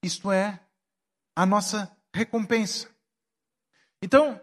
[0.03, 0.59] Isto é
[1.35, 2.89] a nossa recompensa.
[4.01, 4.39] Então,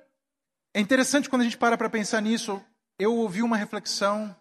[0.74, 2.62] é interessante quando a gente para para pensar nisso.
[2.98, 4.34] Eu ouvi uma reflexão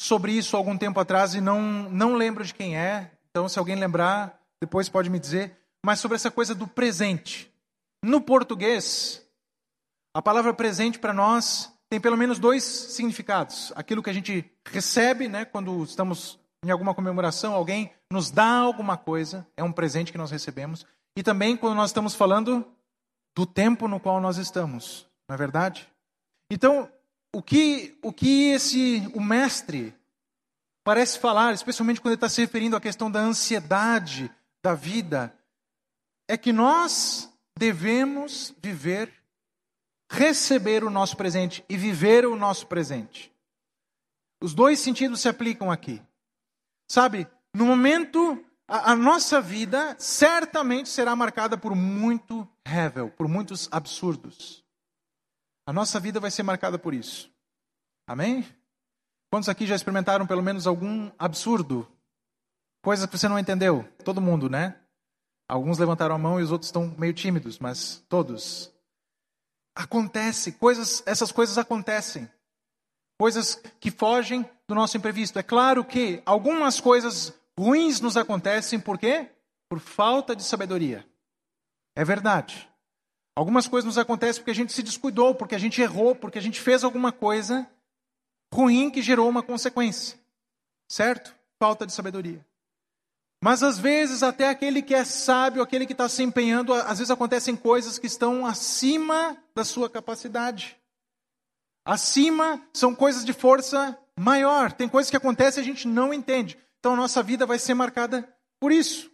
[0.00, 3.10] sobre isso algum tempo atrás e não, não lembro de quem é.
[3.30, 5.56] Então, se alguém lembrar, depois pode me dizer.
[5.84, 7.52] Mas sobre essa coisa do presente.
[8.02, 9.22] No português,
[10.14, 13.72] a palavra presente para nós tem pelo menos dois significados.
[13.76, 18.96] Aquilo que a gente recebe, né, quando estamos em alguma comemoração, alguém nos dá alguma
[18.96, 20.84] coisa, é um presente que nós recebemos.
[21.16, 22.66] E também quando nós estamos falando
[23.34, 25.88] do tempo no qual nós estamos, não é verdade?
[26.50, 26.90] Então,
[27.34, 29.94] o que, o que esse o mestre
[30.84, 34.30] parece falar, especialmente quando ele está se referindo à questão da ansiedade
[34.62, 35.34] da vida,
[36.28, 39.12] é que nós devemos viver,
[40.10, 43.32] receber o nosso presente e viver o nosso presente.
[44.42, 46.02] Os dois sentidos se aplicam aqui.
[46.90, 53.68] Sabe, no momento, a, a nossa vida certamente será marcada por muito revel, por muitos
[53.70, 54.64] absurdos.
[55.64, 57.32] A nossa vida vai ser marcada por isso.
[58.08, 58.44] Amém?
[59.30, 61.86] Quantos aqui já experimentaram pelo menos algum absurdo?
[62.82, 63.88] Coisas que você não entendeu?
[64.04, 64.76] Todo mundo, né?
[65.48, 68.74] Alguns levantaram a mão e os outros estão meio tímidos, mas todos.
[69.76, 72.28] Acontece, coisas, essas coisas acontecem.
[73.16, 75.38] Coisas que fogem do nosso imprevisto.
[75.38, 79.28] É claro que algumas coisas ruins nos acontecem por quê?
[79.68, 81.04] Por falta de sabedoria.
[81.96, 82.68] É verdade.
[83.36, 86.42] Algumas coisas nos acontecem porque a gente se descuidou, porque a gente errou, porque a
[86.42, 87.68] gente fez alguma coisa
[88.54, 90.16] ruim que gerou uma consequência.
[90.88, 91.34] Certo?
[91.58, 92.44] Falta de sabedoria.
[93.42, 97.10] Mas às vezes, até aquele que é sábio, aquele que está se empenhando, às vezes
[97.10, 100.76] acontecem coisas que estão acima da sua capacidade.
[101.84, 104.72] Acima são coisas de força maior.
[104.72, 106.58] Tem coisas que acontecem e a gente não entende.
[106.78, 109.10] Então a nossa vida vai ser marcada por isso.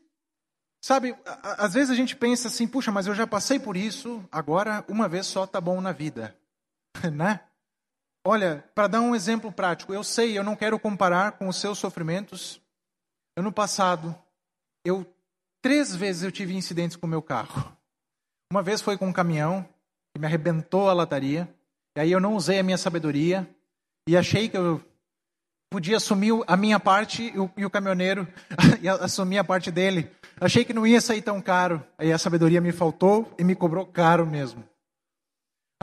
[0.83, 4.85] Sabe, às vezes a gente pensa assim, puxa, mas eu já passei por isso, agora
[4.89, 6.37] uma vez só tá bom na vida,
[7.13, 7.41] né?
[8.25, 11.79] Olha, para dar um exemplo prático, eu sei, eu não quero comparar com os seus
[11.79, 12.61] sofrimentos.
[13.37, 14.17] Ano passado,
[14.85, 15.05] eu
[15.61, 17.77] três vezes eu tive incidentes com o meu carro.
[18.53, 19.69] Uma vez foi com um caminhão
[20.15, 21.53] que me arrebentou a lataria.
[21.97, 23.49] E aí eu não usei a minha sabedoria
[24.07, 24.81] e achei que eu
[25.71, 28.27] podia assumir a minha parte e o, e o caminhoneiro
[29.01, 30.11] assumir a parte dele.
[30.41, 31.85] Achei que não ia sair tão caro.
[31.99, 34.65] Aí a sabedoria me faltou e me cobrou caro mesmo.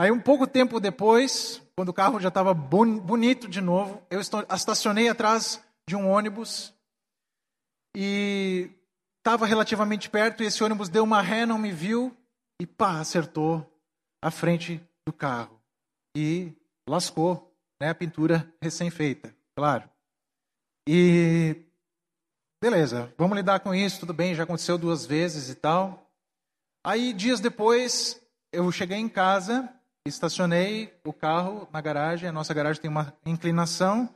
[0.00, 5.08] Aí um pouco tempo depois, quando o carro já estava bonito de novo, eu estacionei
[5.08, 6.74] atrás de um ônibus
[7.96, 8.70] e
[9.18, 12.14] estava relativamente perto e esse ônibus deu uma ré, não me viu
[12.60, 13.64] e pá, acertou
[14.22, 15.60] a frente do carro
[16.16, 16.52] e
[16.88, 19.88] lascou né, a pintura recém-feita, claro.
[20.88, 21.56] E
[22.62, 26.10] beleza, vamos lidar com isso, tudo bem, já aconteceu duas vezes e tal.
[26.84, 28.20] Aí dias depois
[28.52, 29.68] eu cheguei em casa,
[30.06, 34.08] estacionei o carro na garagem, a nossa garagem tem uma inclinação,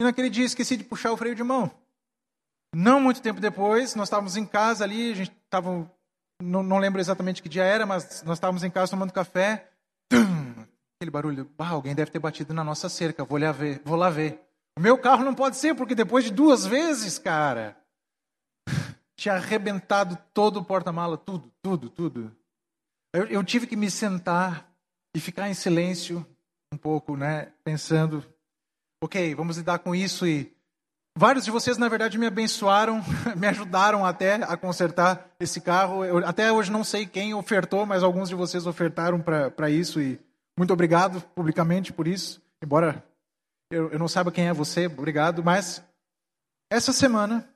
[0.00, 1.70] e naquele dia esqueci de puxar o freio de mão.
[2.74, 5.88] Não muito tempo depois, nós estávamos em casa ali, a gente estava,
[6.42, 9.70] não, não lembro exatamente que dia era, mas nós estávamos em casa tomando café.
[10.08, 10.43] Tum,
[10.96, 14.10] aquele barulho, ah, alguém deve ter batido na nossa cerca, vou lá ver, vou lá
[14.10, 14.40] ver.
[14.76, 17.76] O meu carro não pode ser, porque depois de duas vezes, cara,
[19.16, 22.36] tinha arrebentado todo o porta-mala, tudo, tudo, tudo.
[23.12, 24.68] Eu, eu tive que me sentar
[25.14, 26.26] e ficar em silêncio
[26.72, 28.24] um pouco, né, pensando,
[29.02, 30.54] ok, vamos lidar com isso e
[31.16, 33.00] Vários de vocês, na verdade, me abençoaram,
[33.38, 36.04] me ajudaram até a consertar esse carro.
[36.04, 40.18] Eu, até hoje não sei quem ofertou, mas alguns de vocês ofertaram para isso e
[40.58, 42.42] muito obrigado publicamente por isso.
[42.62, 43.04] Embora
[43.70, 45.42] eu, eu não saiba quem é você, obrigado.
[45.42, 45.82] Mas
[46.70, 47.48] essa semana,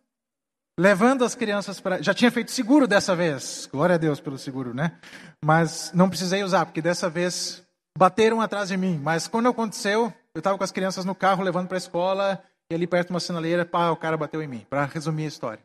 [0.78, 2.02] levando as crianças para.
[2.02, 4.98] Já tinha feito seguro dessa vez, glória a Deus pelo seguro, né?
[5.44, 7.62] Mas não precisei usar, porque dessa vez
[7.96, 8.98] bateram atrás de mim.
[9.02, 12.74] Mas quando aconteceu, eu estava com as crianças no carro levando para a escola e
[12.74, 15.62] ali perto de uma sinaleira, pá, o cara bateu em mim, para resumir a história.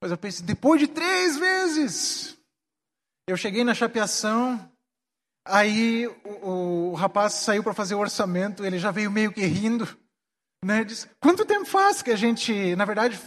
[0.00, 2.36] Mas eu pensei, depois de três vezes,
[3.28, 4.71] eu cheguei na chapeação,
[5.44, 9.88] aí o, o rapaz saiu para fazer o orçamento, ele já veio meio que rindo,
[10.64, 10.84] né?
[10.84, 13.20] Disse, quanto tempo faz que a gente, na verdade,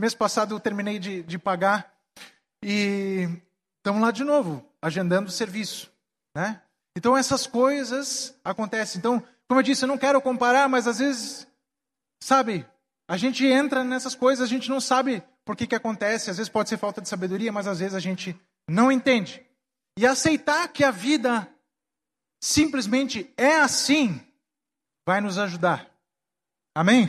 [0.00, 1.92] mês passado eu terminei de, de pagar
[2.64, 3.28] e
[3.78, 5.90] estamos lá de novo, agendando o serviço,
[6.36, 6.60] né?
[6.96, 8.98] Então essas coisas acontecem.
[8.98, 11.46] Então, como eu disse, eu não quero comparar, mas às vezes
[12.24, 12.64] Sabe,
[13.06, 16.30] a gente entra nessas coisas, a gente não sabe por que, que acontece.
[16.30, 18.34] Às vezes pode ser falta de sabedoria, mas às vezes a gente
[18.66, 19.43] não entende.
[19.98, 21.48] E aceitar que a vida
[22.40, 24.20] simplesmente é assim
[25.06, 25.88] vai nos ajudar.
[26.74, 27.08] Amém?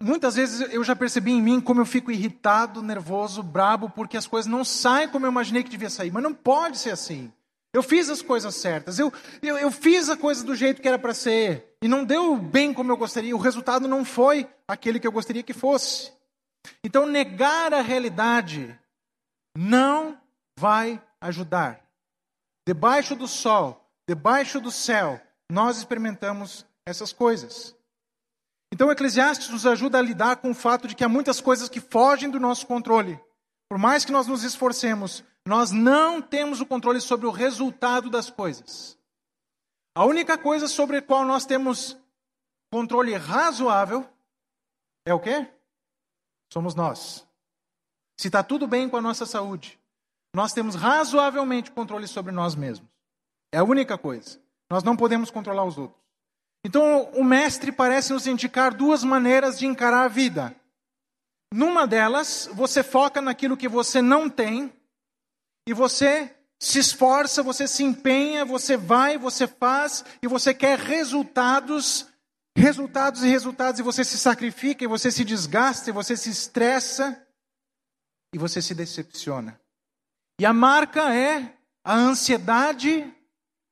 [0.00, 4.26] Muitas vezes eu já percebi em mim como eu fico irritado, nervoso, brabo, porque as
[4.26, 6.10] coisas não saem como eu imaginei que devia sair.
[6.10, 7.32] Mas não pode ser assim.
[7.72, 10.96] Eu fiz as coisas certas, eu, eu, eu fiz a coisa do jeito que era
[10.96, 15.06] para ser, e não deu bem como eu gostaria, o resultado não foi aquele que
[15.08, 16.12] eu gostaria que fosse.
[16.84, 18.78] Então, negar a realidade
[19.58, 20.16] não
[20.56, 21.83] vai ajudar.
[22.66, 27.76] Debaixo do sol, debaixo do céu, nós experimentamos essas coisas.
[28.72, 31.80] Então, Eclesiastes nos ajuda a lidar com o fato de que há muitas coisas que
[31.80, 33.20] fogem do nosso controle.
[33.68, 38.30] Por mais que nós nos esforcemos, nós não temos o controle sobre o resultado das
[38.30, 38.98] coisas.
[39.94, 41.96] A única coisa sobre a qual nós temos
[42.72, 44.08] controle razoável
[45.06, 45.46] é o quê?
[46.52, 47.26] Somos nós.
[48.16, 49.78] Se está tudo bem com a nossa saúde,
[50.34, 52.88] nós temos razoavelmente controle sobre nós mesmos.
[53.52, 54.40] É a única coisa.
[54.68, 56.02] Nós não podemos controlar os outros.
[56.66, 60.54] Então, o mestre parece nos indicar duas maneiras de encarar a vida.
[61.52, 64.72] Numa delas, você foca naquilo que você não tem
[65.68, 72.08] e você se esforça, você se empenha, você vai, você faz e você quer resultados,
[72.56, 77.24] resultados e resultados, e você se sacrifica, e você se desgasta, e você se estressa,
[78.34, 79.60] e você se decepciona.
[80.40, 83.12] E a marca é a ansiedade,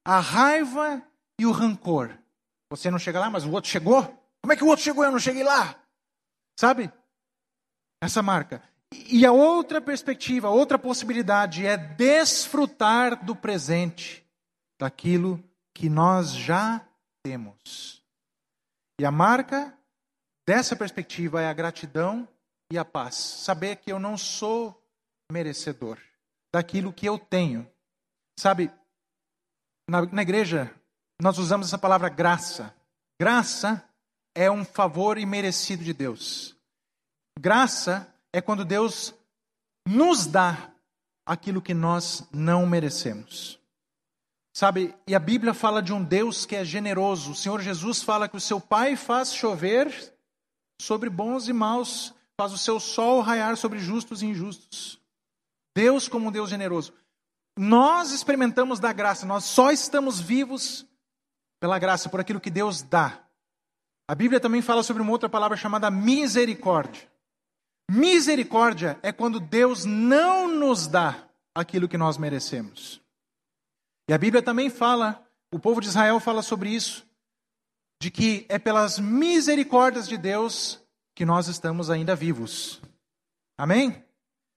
[0.05, 1.03] a raiva
[1.39, 2.17] e o rancor.
[2.71, 4.03] Você não chega lá, mas o outro chegou?
[4.41, 5.75] Como é que o outro chegou e eu não cheguei lá?
[6.59, 6.93] Sabe?
[8.01, 8.63] Essa marca.
[9.09, 14.25] E a outra perspectiva, a outra possibilidade é desfrutar do presente,
[14.79, 15.43] daquilo
[15.75, 16.87] que nós já
[17.25, 18.05] temos.
[19.01, 19.77] E a marca
[20.47, 22.29] dessa perspectiva é a gratidão
[22.71, 23.15] e a paz.
[23.15, 24.79] Saber que eu não sou
[25.31, 25.99] merecedor
[26.53, 27.67] daquilo que eu tenho.
[28.39, 28.71] Sabe,
[29.89, 30.75] na, na igreja
[31.21, 32.75] nós usamos essa palavra graça.
[33.21, 33.83] Graça
[34.35, 36.57] é um favor imerecido de Deus.
[37.39, 39.15] Graça é quando Deus
[39.87, 40.73] nos dá
[41.25, 43.59] aquilo que nós não merecemos.
[44.55, 47.33] Sabe, e a Bíblia fala de um Deus que é generoso.
[47.33, 50.15] O Senhor Jesus fala que o seu Pai faz chover
[50.81, 55.02] sobre bons e maus, faz o seu sol raiar sobre justos e injustos.
[55.75, 56.93] Deus como um Deus generoso.
[57.57, 60.87] Nós experimentamos da graça, nós só estamos vivos
[61.61, 63.23] pela graça, por aquilo que Deus dá.
[64.09, 67.11] A Bíblia também fala sobre uma outra palavra chamada misericórdia.
[67.91, 73.01] Misericórdia é quando Deus não nos dá aquilo que nós merecemos.
[74.09, 77.07] E a Bíblia também fala, o povo de Israel fala sobre isso,
[78.01, 80.81] de que é pelas misericórdias de Deus
[81.15, 82.81] que nós estamos ainda vivos.
[83.57, 84.05] Amém?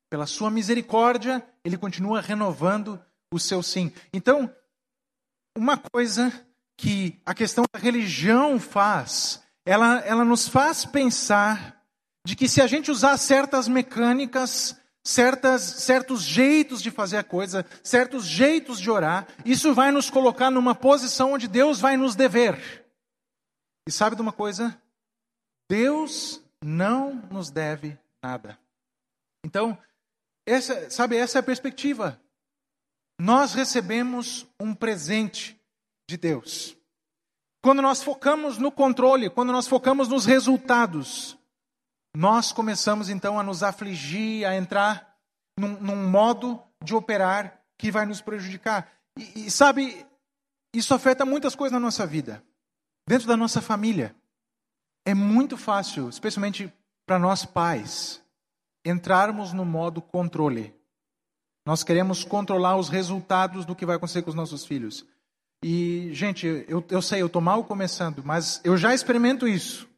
[0.10, 3.04] Pela sua misericórdia, ele continua renovando
[3.34, 3.92] o seu sim.
[4.14, 4.54] Então,
[5.58, 6.32] uma coisa
[6.78, 11.82] que a questão da religião faz, ela, ela nos faz pensar
[12.26, 17.66] de que se a gente usar certas mecânicas, certas, certos jeitos de fazer a coisa,
[17.84, 22.86] certos jeitos de orar, isso vai nos colocar numa posição onde Deus vai nos dever.
[23.88, 24.76] E sabe de uma coisa?
[25.70, 28.58] Deus não nos deve nada.
[29.46, 29.78] Então,
[30.46, 32.20] essa, sabe, essa é a perspectiva.
[33.20, 35.60] Nós recebemos um presente
[36.10, 36.78] de Deus.
[37.64, 41.38] Quando nós focamos no controle, quando nós focamos nos resultados,
[42.16, 45.18] nós começamos então a nos afligir, a entrar
[45.58, 48.92] num, num modo de operar que vai nos prejudicar.
[49.18, 50.06] E, e sabe,
[50.74, 52.44] isso afeta muitas coisas na nossa vida,
[53.08, 54.16] dentro da nossa família.
[55.06, 56.72] É muito fácil, especialmente
[57.06, 58.22] para nós pais,
[58.86, 60.74] entrarmos no modo controle.
[61.66, 65.06] Nós queremos controlar os resultados do que vai acontecer com os nossos filhos.
[65.64, 69.90] E, gente, eu, eu sei, eu estou mal começando, mas eu já experimento isso.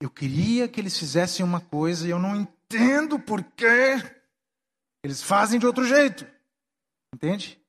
[0.00, 3.98] Eu queria que eles fizessem uma coisa e eu não entendo por quê.
[5.04, 6.26] Eles fazem de outro jeito.
[7.14, 7.60] Entende?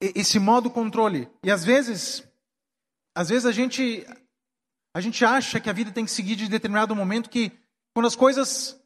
[0.00, 1.30] Esse modo controle.
[1.42, 2.22] E às vezes,
[3.16, 4.06] às vezes a gente
[4.94, 7.52] a gente acha que a vida tem que seguir de determinado momento que
[7.94, 8.77] quando as coisas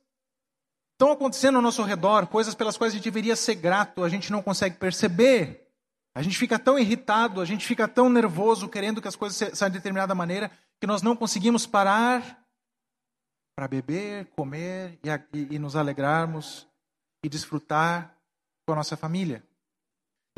[1.02, 4.30] estão acontecendo ao nosso redor, coisas pelas quais a gente deveria ser grato, a gente
[4.30, 5.68] não consegue perceber.
[6.14, 9.70] A gente fica tão irritado, a gente fica tão nervoso, querendo que as coisas saiam
[9.70, 10.50] de determinada maneira,
[10.80, 12.38] que nós não conseguimos parar
[13.56, 16.68] para beber, comer e, e, e, nos alegrarmos
[17.24, 18.14] e desfrutar
[18.64, 19.42] com a nossa família.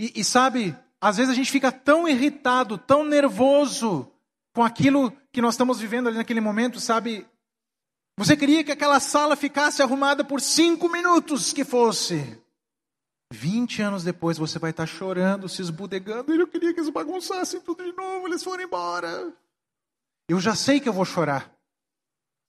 [0.00, 4.10] E, e sabe, às vezes a gente fica tão irritado, tão nervoso
[4.54, 7.26] com aquilo que nós estamos vivendo ali naquele momento, sabe?
[8.16, 12.38] Você queria que aquela sala ficasse arrumada por cinco minutos que fosse.
[13.32, 16.32] Vinte anos depois você vai estar chorando, se esbudegando.
[16.32, 19.32] Eu queria que eles bagunçassem tudo de novo, eles foram embora.
[20.28, 21.52] Eu já sei que eu vou chorar.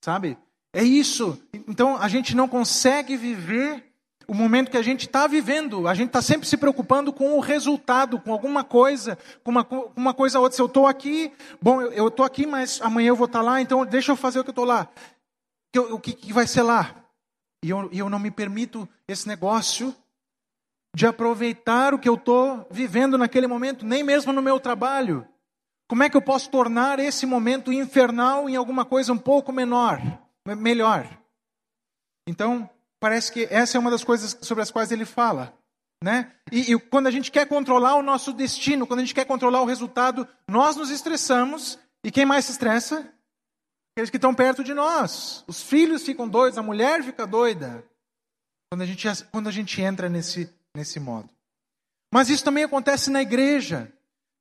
[0.04, 0.38] Sabe?
[0.72, 1.42] É isso.
[1.68, 3.84] Então a gente não consegue viver
[4.28, 5.88] o momento que a gente está vivendo.
[5.88, 10.14] A gente está sempre se preocupando com o resultado, com alguma coisa, com uma, uma
[10.14, 10.56] coisa ou outra.
[10.56, 13.62] Se eu estou aqui, bom, eu estou aqui, mas amanhã eu vou estar tá lá,
[13.62, 14.88] então deixa eu fazer o que eu estou lá.
[15.80, 16.96] O que, que vai ser lá?
[17.64, 19.96] E eu, eu não me permito esse negócio
[20.96, 25.28] de aproveitar o que eu estou vivendo naquele momento, nem mesmo no meu trabalho.
[25.88, 30.02] Como é que eu posso tornar esse momento infernal em alguma coisa um pouco menor?
[30.54, 31.10] melhor.
[32.28, 32.70] Então,
[33.00, 35.58] parece que essa é uma das coisas sobre as quais ele fala.
[36.04, 36.32] Né?
[36.52, 39.62] E, e, quando a gente quer controlar o nosso destino, quando a gente quer controlar
[39.62, 41.80] o resultado, nós nos estressamos.
[42.04, 43.12] E quem mais se estressa?
[43.96, 45.46] Aqueles que estão perto de nós.
[45.48, 47.82] Os filhos ficam doidos, a mulher fica doida.
[48.70, 51.30] Quando a gente, quando a gente entra nesse, nesse modo.
[52.14, 53.90] Mas isso também acontece na igreja.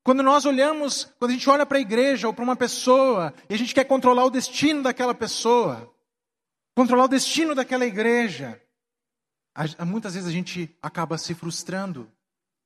[0.02, 3.54] Quando nós olhamos, quando a gente olha para a igreja ou para uma pessoa e
[3.54, 5.88] a gente quer controlar o destino daquela pessoa,
[6.76, 8.60] controlar o destino daquela igreja.
[9.86, 12.10] Muitas vezes a gente acaba se frustrando,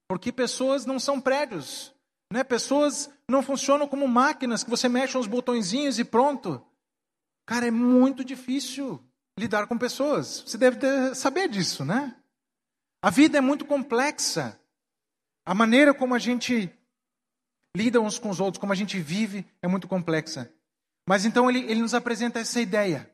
[0.09, 1.95] porque pessoas não são prédios,
[2.33, 2.43] né?
[2.43, 6.65] pessoas não funcionam como máquinas que você mexe uns botõezinhos e pronto.
[7.49, 9.03] Cara, é muito difícil
[9.39, 10.41] lidar com pessoas.
[10.47, 12.15] Você deve ter, saber disso, né?
[13.01, 14.61] A vida é muito complexa.
[15.47, 16.71] A maneira como a gente
[17.75, 20.53] lida uns com os outros, como a gente vive, é muito complexa.
[21.09, 23.11] Mas então ele, ele nos apresenta essa ideia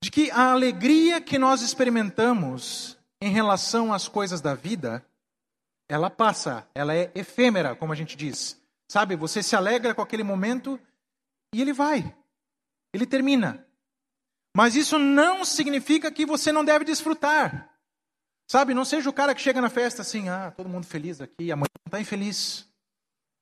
[0.00, 5.04] de que a alegria que nós experimentamos em relação às coisas da vida,
[5.88, 8.62] ela passa, ela é efêmera, como a gente diz.
[8.88, 10.78] Sabe, você se alegra com aquele momento
[11.52, 12.14] e ele vai,
[12.92, 13.66] ele termina.
[14.56, 17.70] Mas isso não significa que você não deve desfrutar.
[18.50, 21.52] Sabe, não seja o cara que chega na festa assim, ah, todo mundo feliz aqui,
[21.52, 22.68] amanhã está infeliz.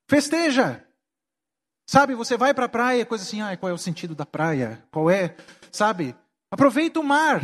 [0.07, 0.85] Festeja.
[1.89, 4.85] Sabe, você vai para a praia, coisa assim, ah, qual é o sentido da praia?
[4.91, 5.35] Qual é,
[5.73, 6.15] sabe?
[6.51, 7.41] Aproveita o mar.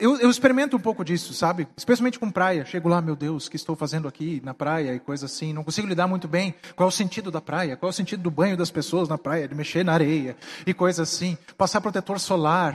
[0.00, 1.68] Eu, eu, experimento um pouco disso, sabe?
[1.76, 2.64] Especialmente com praia.
[2.64, 5.52] Chego lá, meu Deus, o que estou fazendo aqui na praia e coisa assim.
[5.52, 6.54] Não consigo lidar muito bem.
[6.74, 7.76] Qual é o sentido da praia?
[7.76, 9.46] Qual é o sentido do banho das pessoas na praia?
[9.46, 11.36] De mexer na areia e coisa assim.
[11.56, 12.74] Passar protetor solar.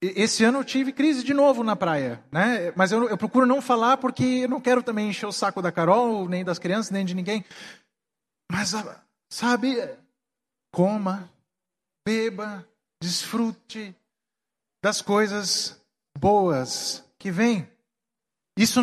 [0.00, 2.72] Esse ano eu tive crise de novo na praia, né?
[2.74, 5.70] Mas eu, eu procuro não falar porque eu não quero também encher o saco da
[5.70, 7.44] Carol, nem das crianças, nem de ninguém.
[8.50, 9.76] Mas a, sabe,
[10.72, 11.28] coma,
[12.06, 12.66] beba,
[13.02, 13.94] desfrute
[14.82, 15.78] das coisas
[16.18, 17.68] boas que vêm.
[18.56, 18.80] Isso,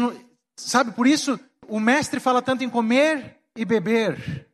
[0.56, 4.48] sabe, por isso o mestre fala tanto em comer e beber,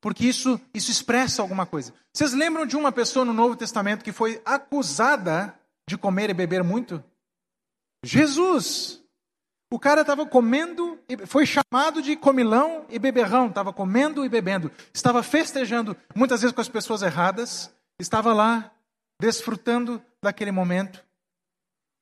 [0.00, 1.92] porque isso, isso expressa alguma coisa.
[2.12, 5.54] Vocês lembram de uma pessoa no Novo Testamento que foi acusada
[5.88, 7.02] de comer e beber muito?
[8.04, 9.02] Jesus.
[9.70, 15.22] O cara estava comendo, foi chamado de comilão e beberrão, estava comendo e bebendo, estava
[15.22, 18.72] festejando, muitas vezes com as pessoas erradas, estava lá
[19.20, 21.04] desfrutando daquele momento.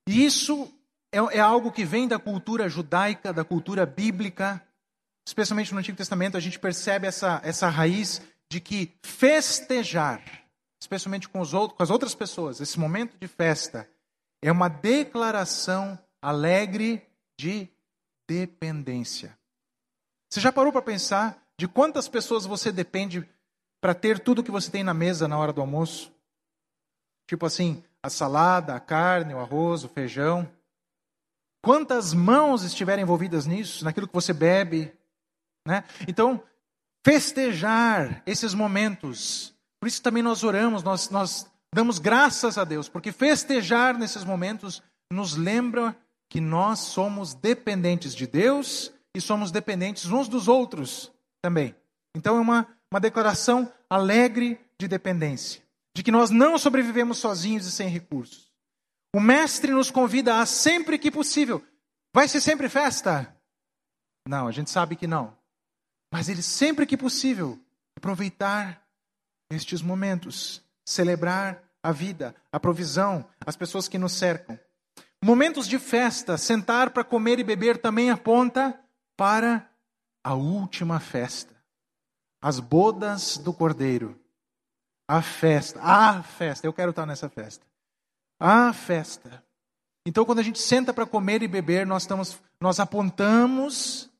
[0.06, 0.72] E isso
[1.12, 4.62] é, é algo que vem da cultura judaica, da cultura bíblica,
[5.26, 10.22] especialmente no Antigo Testamento, a gente percebe essa, essa raiz de que festejar,
[10.80, 13.88] especialmente com, os outros, com as outras pessoas, esse momento de festa,
[14.40, 17.04] é uma declaração alegre
[17.38, 17.68] de
[18.28, 19.36] dependência.
[20.30, 23.28] Você já parou para pensar de quantas pessoas você depende
[23.80, 26.12] para ter tudo que você tem na mesa na hora do almoço?
[27.26, 30.48] Tipo assim, a salada, a carne, o arroz, o feijão.
[31.62, 34.94] Quantas mãos estiverem envolvidas nisso, naquilo que você bebe?
[35.66, 35.82] Né?
[36.06, 36.40] Então,
[37.04, 39.52] festejar esses momentos.
[39.80, 44.80] Por isso também nós oramos, nós, nós damos graças a Deus, porque festejar nesses momentos
[45.12, 45.96] nos lembra
[46.30, 51.74] que nós somos dependentes de Deus e somos dependentes uns dos outros também.
[52.16, 55.62] Então é uma, uma declaração alegre de dependência,
[55.96, 58.52] de que nós não sobrevivemos sozinhos e sem recursos.
[59.14, 61.64] O Mestre nos convida a sempre que possível.
[62.14, 63.34] Vai ser sempre festa?
[64.28, 65.34] Não, a gente sabe que não.
[66.12, 67.58] Mas ele sempre que possível
[67.96, 68.86] aproveitar
[69.50, 74.60] estes momentos, celebrar a vida, a provisão, as pessoas que nos cercam.
[75.24, 78.78] Momentos de festa, sentar para comer e beber também aponta
[79.16, 79.66] para
[80.22, 81.56] a última festa.
[82.42, 84.25] As bodas do Cordeiro.
[85.08, 85.80] A festa.
[85.82, 86.66] A festa.
[86.66, 87.64] Eu quero estar nessa festa.
[88.40, 89.42] A festa.
[90.06, 94.10] Então, quando a gente senta para comer e beber, nós, estamos, nós apontamos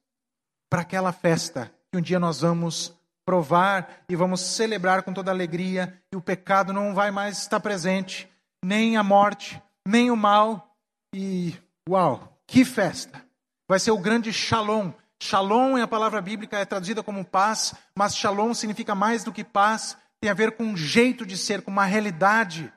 [0.71, 2.93] para aquela festa que um dia nós vamos
[3.25, 8.29] provar e vamos celebrar com toda alegria, e o pecado não vai mais estar presente,
[8.65, 10.77] nem a morte, nem o mal,
[11.13, 11.55] e
[11.89, 13.25] uau, que festa!
[13.69, 14.93] Vai ser o grande shalom.
[15.21, 19.43] Shalom é a palavra bíblica, é traduzida como paz, mas shalom significa mais do que
[19.43, 22.73] paz, tem a ver com um jeito de ser, com uma realidade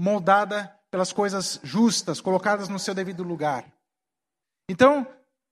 [0.00, 3.70] moldada pelas coisas justas, colocadas no seu devido lugar.
[4.70, 5.06] Então,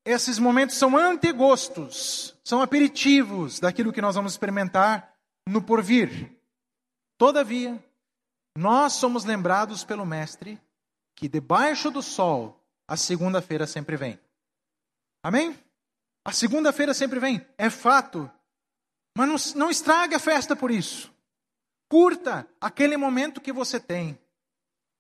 [0.05, 5.13] esses momentos são antegostos, são aperitivos daquilo que nós vamos experimentar
[5.49, 6.33] no porvir.
[7.19, 7.83] Todavia,
[8.57, 10.61] nós somos lembrados pelo Mestre
[11.15, 14.19] que debaixo do sol a segunda-feira sempre vem.
[15.23, 15.59] Amém?
[16.25, 18.31] A segunda-feira sempre vem, é fato.
[19.17, 21.13] Mas não, não estrague a festa por isso.
[21.89, 24.19] Curta aquele momento que você tem.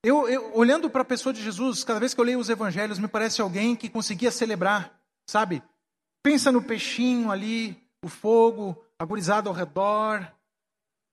[0.02, 2.98] Eu, eu olhando para a pessoa de Jesus, cada vez que eu leio os evangelhos,
[2.98, 4.96] me parece alguém que conseguia celebrar
[5.26, 5.62] sabe?
[6.22, 10.32] Pensa no peixinho ali, o fogo, agorizado ao redor.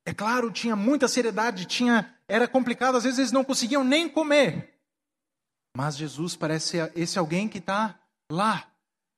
[0.05, 4.79] É claro, tinha muita seriedade, tinha, era complicado, às vezes eles não conseguiam nem comer.
[5.75, 7.99] Mas Jesus parece esse alguém que está
[8.31, 8.67] lá,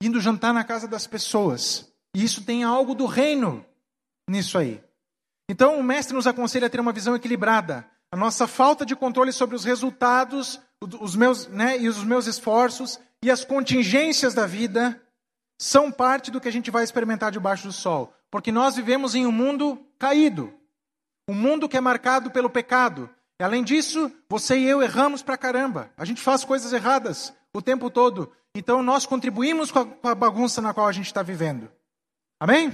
[0.02, 1.92] indo jantar na casa das pessoas.
[2.16, 3.66] E isso tem algo do reino
[4.30, 4.84] nisso aí.
[5.50, 7.90] Então o mestre nos aconselha a ter uma visão equilibrada.
[8.12, 10.60] A nossa falta de controle sobre os resultados,
[11.00, 15.02] os meus, né, e os meus esforços e as contingências da vida
[15.60, 18.14] são parte do que a gente vai experimentar debaixo do sol.
[18.30, 20.54] Porque nós vivemos em um mundo caído,
[21.30, 23.10] um mundo que é marcado pelo pecado.
[23.40, 25.92] E, além disso, você e eu erramos pra caramba.
[25.98, 28.32] A gente faz coisas erradas o tempo todo.
[28.56, 31.70] Então nós contribuímos com a, bagunça na qual a gente está vivendo.
[32.40, 32.74] Amém?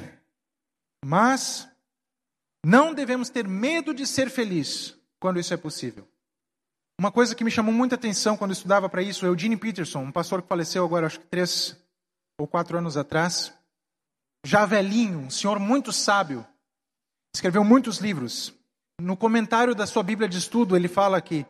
[1.04, 1.68] Mas
[2.66, 6.08] não devemos ter medo de ser feliz quando isso é possível.
[6.99, 10.12] Uma coisa que me chamou muita atenção quando eu estudava para isso, Eugene Peterson, um
[10.12, 11.76] pastor que faleceu agora, acho que três
[12.39, 13.52] ou quatro anos atrás,
[14.45, 16.45] já velhinho, um senhor muito sábio,
[17.34, 18.54] escreveu muitos livros.
[18.99, 21.45] No comentário da sua Bíblia de estudo, ele fala que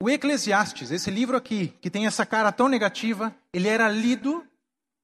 [0.00, 4.46] o Eclesiastes, esse livro aqui, que tem essa cara tão negativa, ele era lido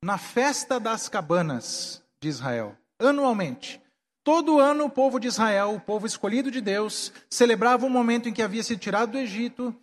[0.04, 3.80] na festa das cabanas de Israel, anualmente.
[4.24, 8.32] Todo ano o povo de Israel, o povo escolhido de Deus, celebrava o momento em
[8.32, 9.74] que havia sido tirado do Egito.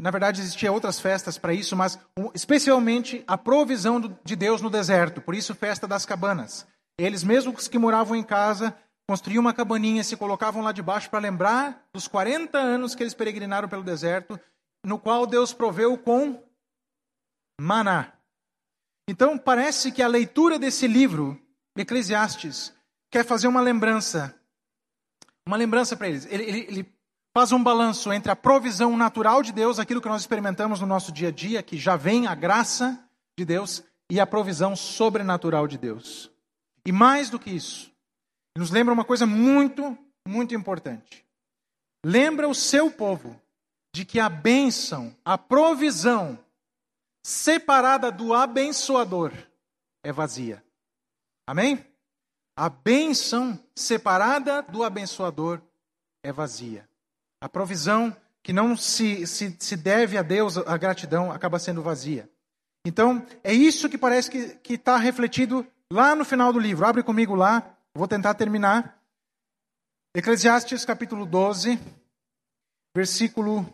[0.00, 1.98] Na verdade, existiam outras festas para isso, mas
[2.34, 5.20] especialmente a provisão de Deus no deserto.
[5.20, 6.66] Por isso, festa das cabanas.
[6.98, 8.74] Eles mesmos que moravam em casa
[9.08, 13.66] construíam uma cabaninha, se colocavam lá debaixo para lembrar dos 40 anos que eles peregrinaram
[13.66, 14.38] pelo deserto,
[14.84, 16.42] no qual Deus proveu com
[17.58, 18.12] maná.
[19.08, 21.40] Então, parece que a leitura desse livro,
[21.80, 22.72] Eclesiastes,
[23.10, 24.34] quer fazer uma lembrança,
[25.46, 26.26] uma lembrança para eles.
[26.26, 26.94] Ele, ele, ele
[27.36, 31.12] faz um balanço entre a provisão natural de Deus, aquilo que nós experimentamos no nosso
[31.12, 32.98] dia a dia, que já vem a graça
[33.38, 36.30] de Deus, e a provisão sobrenatural de Deus.
[36.84, 37.92] E mais do que isso,
[38.56, 41.24] nos lembra uma coisa muito, muito importante.
[42.04, 43.40] Lembra o seu povo
[43.94, 46.38] de que a bênção, a provisão
[47.22, 49.32] separada do abençoador
[50.02, 50.62] é vazia.
[51.48, 51.82] Amém?
[52.54, 55.62] A bênção separada do abençoador
[56.22, 56.86] é vazia.
[57.40, 62.30] A provisão que não se, se, se deve a Deus, a gratidão, acaba sendo vazia.
[62.84, 66.84] Então, é isso que parece que está refletido lá no final do livro.
[66.84, 69.02] Abre comigo lá, vou tentar terminar.
[70.14, 71.80] Eclesiastes capítulo 12,
[72.94, 73.66] versículo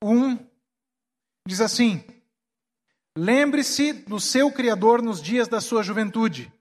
[0.00, 0.38] 1,
[1.44, 2.04] diz assim:
[3.16, 6.52] Lembre-se do seu Criador nos dias da sua juventude,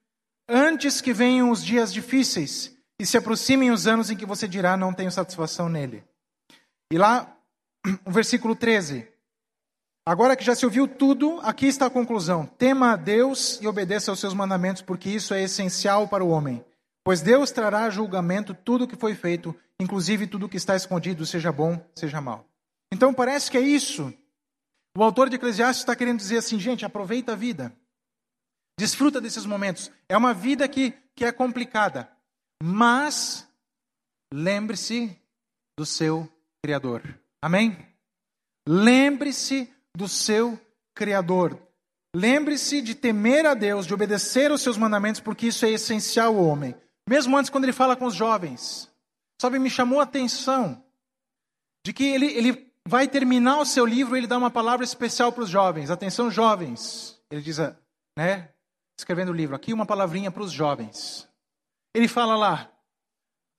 [0.48, 4.78] antes que venham os dias difíceis e se aproximem os anos em que você dirá:
[4.78, 6.04] Não tenho satisfação nele.
[6.92, 7.36] E lá,
[8.06, 9.08] o versículo 13:
[10.06, 14.12] Agora que já se ouviu tudo, aqui está a conclusão: tema a Deus e obedeça
[14.12, 16.64] aos seus mandamentos, porque isso é essencial para o homem.
[17.04, 20.76] Pois Deus trará a julgamento tudo o que foi feito, inclusive tudo o que está
[20.76, 22.46] escondido, seja bom, seja mal.
[22.92, 24.14] Então parece que é isso.
[24.98, 27.72] O autor de Eclesiastes está querendo dizer assim, gente, aproveita a vida.
[28.80, 29.92] Desfruta desses momentos.
[30.08, 32.10] É uma vida que, que é complicada.
[32.62, 33.48] Mas
[34.34, 35.20] lembre-se
[35.78, 36.30] do seu
[36.64, 37.02] Criador.
[37.42, 37.78] Amém?
[38.68, 40.60] Lembre-se do seu
[40.94, 41.60] Criador.
[42.16, 46.46] Lembre-se de temer a Deus, de obedecer aos seus mandamentos, porque isso é essencial ao
[46.46, 46.76] homem.
[47.08, 48.92] Mesmo antes, quando ele fala com os jovens,
[49.42, 50.84] sabe, me chamou a atenção
[51.86, 55.32] de que ele, ele vai terminar o seu livro e ele dá uma palavra especial
[55.32, 55.90] para os jovens.
[55.90, 57.20] Atenção, jovens.
[57.30, 57.60] Ele diz,
[58.18, 58.50] né,
[58.98, 61.28] escrevendo o livro, aqui uma palavrinha para os jovens.
[61.94, 62.72] Ele fala lá,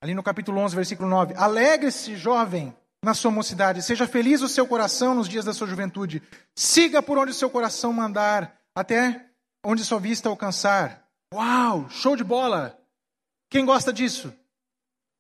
[0.02, 3.82] ali no capítulo 11, versículo 9: Alegre-se, jovem, na sua mocidade.
[3.82, 6.22] Seja feliz o seu coração nos dias da sua juventude.
[6.54, 9.26] Siga por onde o seu coração mandar, até
[9.64, 11.08] onde sua vista alcançar.
[11.32, 12.78] Uau, show de bola!
[13.50, 14.32] Quem gosta disso?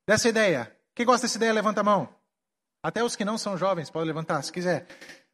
[0.06, 0.74] Dessa ideia?
[0.94, 2.08] Quem gosta dessa ideia, levanta a mão.
[2.82, 4.86] Até os que não são jovens, pode levantar, se quiser.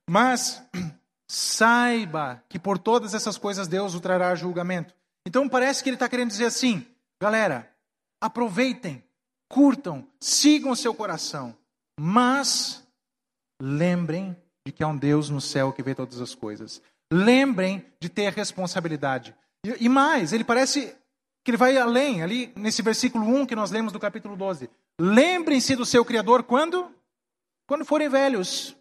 [0.09, 0.63] Mas
[1.29, 4.95] saiba que por todas essas coisas Deus o trará julgamento.
[5.27, 6.87] Então parece que ele está querendo dizer assim,
[7.21, 7.71] galera,
[8.21, 9.03] aproveitem,
[9.49, 11.57] curtam, sigam o seu coração.
[11.99, 12.87] Mas
[13.61, 16.83] lembrem de que há um Deus no céu que vê todas as coisas.
[17.13, 19.35] Lembrem de ter responsabilidade.
[19.65, 20.95] E, e mais, ele parece
[21.45, 24.71] que ele vai além, ali nesse versículo 1 que nós lemos do capítulo 12.
[24.99, 26.91] Lembrem-se do seu Criador quando?
[27.67, 28.75] Quando forem velhos.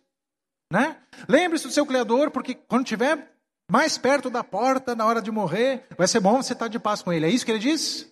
[0.74, 0.98] Né?
[1.30, 3.32] Lembre-se do seu Criador, porque quando estiver
[3.70, 7.04] mais perto da porta, na hora de morrer, vai ser bom você estar de paz
[7.04, 7.28] com Ele.
[7.28, 8.12] É isso que ele diz?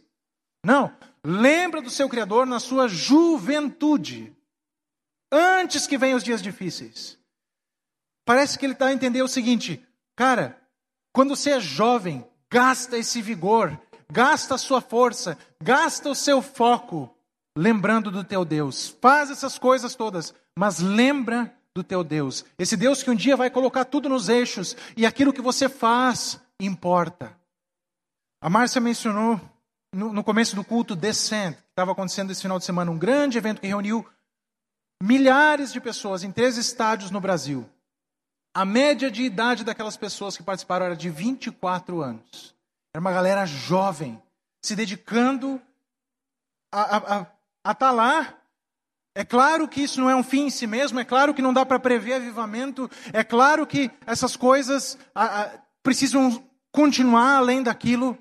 [0.63, 0.95] Não.
[1.25, 4.37] Lembra do seu Criador na sua juventude
[5.31, 7.17] antes que venham os dias difíceis.
[8.23, 9.83] Parece que ele está a entender o seguinte,
[10.15, 10.55] cara,
[11.11, 13.75] quando você é jovem, gasta esse vigor,
[14.11, 17.09] gasta a sua força, gasta o seu foco,
[17.57, 18.95] lembrando do teu Deus.
[19.01, 22.43] Faz essas coisas todas, mas lembra do teu Deus.
[22.57, 26.39] Esse Deus que um dia vai colocar tudo nos eixos e aquilo que você faz
[26.59, 27.37] importa.
[28.41, 29.39] A Márcia mencionou
[29.93, 33.37] no, no começo do culto Descent, que estava acontecendo esse final de semana, um grande
[33.37, 34.05] evento que reuniu
[35.01, 37.69] milhares de pessoas em três estádios no Brasil.
[38.53, 42.53] A média de idade daquelas pessoas que participaram era de 24 anos.
[42.93, 44.21] Era uma galera jovem,
[44.61, 45.61] se dedicando
[46.71, 47.25] a
[47.63, 48.40] estar tá lá.
[49.13, 51.53] É claro que isso não é um fim em si mesmo, é claro que não
[51.53, 55.51] dá para prever avivamento, é claro que essas coisas a, a,
[55.83, 56.41] precisam
[56.71, 58.17] continuar além daquilo,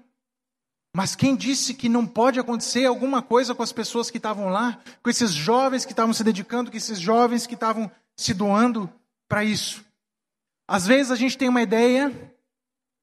[0.95, 4.80] mas quem disse que não pode acontecer alguma coisa com as pessoas que estavam lá,
[5.01, 7.88] com esses jovens que estavam se dedicando, com esses jovens que estavam
[8.18, 8.93] se doando
[9.28, 9.84] para isso?
[10.68, 12.12] Às vezes a gente tem uma ideia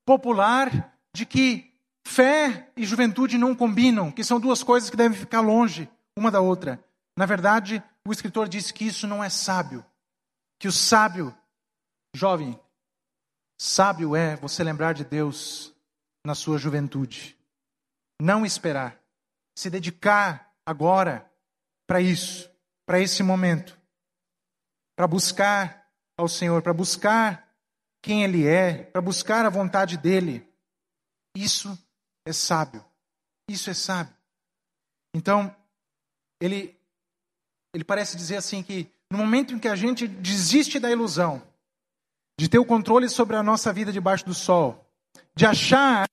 [0.06, 1.72] popular de que
[2.06, 6.42] fé e juventude não combinam, que são duas coisas que devem ficar longe uma da
[6.42, 6.84] outra.
[7.18, 9.84] Na verdade, o escritor diz que isso não é sábio.
[10.60, 11.36] Que o sábio,
[12.16, 12.60] jovem,
[13.60, 15.74] sábio é você lembrar de Deus
[16.24, 17.36] na sua juventude.
[18.22, 19.02] Não esperar.
[19.58, 21.28] Se dedicar agora
[21.88, 22.50] para isso,
[22.86, 23.76] para esse momento.
[24.96, 27.52] Para buscar ao Senhor, para buscar
[28.02, 30.48] quem Ele é, para buscar a vontade dEle.
[31.36, 31.78] Isso
[32.26, 32.86] é sábio.
[33.50, 34.16] Isso é sábio.
[35.16, 35.56] Então,
[36.40, 36.77] ele,
[37.74, 41.42] ele parece dizer assim que no momento em que a gente desiste da ilusão
[42.40, 44.86] de ter o controle sobre a nossa vida debaixo do sol,
[45.36, 46.08] de achar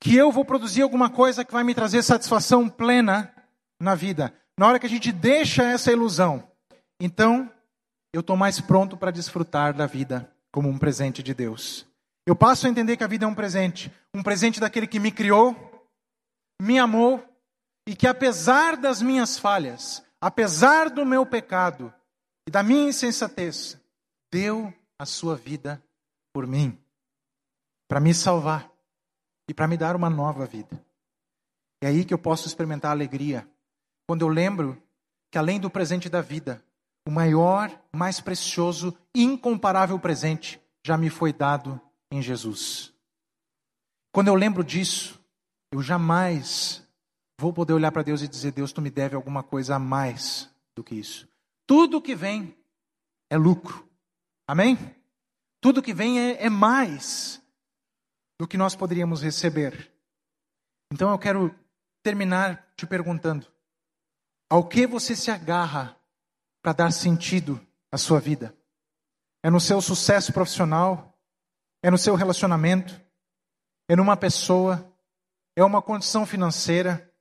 [0.00, 3.34] que eu vou produzir alguma coisa que vai me trazer satisfação plena
[3.80, 4.32] na vida.
[4.56, 6.46] Na hora que a gente deixa essa ilusão,
[7.00, 7.50] então
[8.12, 11.84] eu estou mais pronto para desfrutar da vida como um presente de Deus.
[12.26, 15.10] Eu passo a entender que a vida é um presente, um presente daquele que me
[15.10, 15.56] criou,
[16.62, 17.22] me amou
[17.88, 21.92] e que apesar das minhas falhas, apesar do meu pecado
[22.46, 23.78] e da minha insensatez,
[24.32, 25.82] deu a sua vida
[26.32, 26.78] por mim,
[27.88, 28.70] para me salvar
[29.48, 30.84] e para me dar uma nova vida.
[31.82, 33.48] É aí que eu posso experimentar alegria,
[34.06, 34.82] quando eu lembro
[35.30, 36.64] que além do presente da vida,
[37.06, 42.94] o maior, mais precioso, incomparável presente já me foi dado em Jesus.
[44.12, 45.20] Quando eu lembro disso,
[45.72, 46.83] eu jamais
[47.38, 50.50] vou poder olhar para Deus e dizer: Deus, tu me deve alguma coisa a mais
[50.74, 51.28] do que isso.
[51.66, 52.56] Tudo que vem
[53.30, 53.88] é lucro.
[54.46, 54.78] Amém?
[55.60, 57.42] Tudo que vem é, é mais
[58.38, 59.90] do que nós poderíamos receber.
[60.92, 61.54] Então eu quero
[62.02, 63.46] terminar te perguntando:
[64.50, 65.96] ao que você se agarra
[66.62, 67.60] para dar sentido
[67.90, 68.54] à sua vida?
[69.42, 71.18] É no seu sucesso profissional?
[71.82, 72.98] É no seu relacionamento?
[73.88, 74.90] É numa pessoa?
[75.56, 77.13] É uma condição financeira?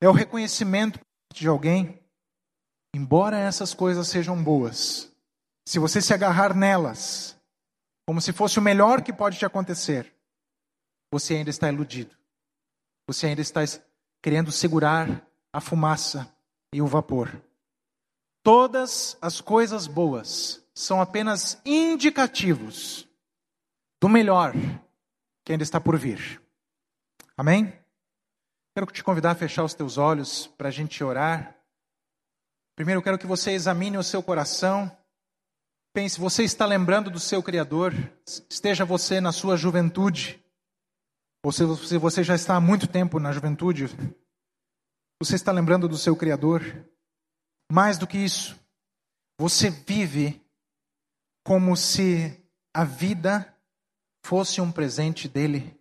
[0.00, 1.00] É o reconhecimento
[1.32, 2.00] de alguém?
[2.94, 5.10] Embora essas coisas sejam boas,
[5.66, 7.36] se você se agarrar nelas,
[8.06, 10.14] como se fosse o melhor que pode te acontecer,
[11.10, 12.14] você ainda está iludido.
[13.06, 13.60] Você ainda está
[14.22, 16.34] querendo segurar a fumaça
[16.72, 17.40] e o vapor.
[18.42, 23.08] Todas as coisas boas são apenas indicativos
[24.00, 24.52] do melhor
[25.44, 26.42] que ainda está por vir.
[27.36, 27.72] Amém?
[28.76, 31.56] Quero te convidar a fechar os teus olhos para a gente orar.
[32.74, 34.90] Primeiro, eu quero que você examine o seu coração.
[35.94, 37.92] Pense, você está lembrando do seu Criador?
[38.50, 40.44] Esteja você na sua juventude,
[41.44, 43.86] ou se você já está há muito tempo na juventude,
[45.22, 46.62] você está lembrando do seu Criador?
[47.70, 48.58] Mais do que isso,
[49.38, 50.44] você vive
[51.46, 52.44] como se
[52.74, 53.56] a vida
[54.26, 55.80] fosse um presente dele.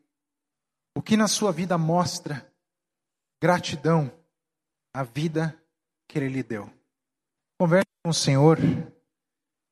[0.96, 2.53] O que na sua vida mostra
[3.44, 4.10] gratidão
[4.94, 5.54] à vida
[6.08, 6.72] que ele lhe deu.
[7.60, 8.58] Converse com o Senhor,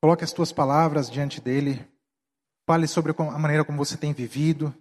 [0.01, 1.89] coloque as tuas palavras diante dele,
[2.69, 4.75] fale sobre a maneira como você tem vivido,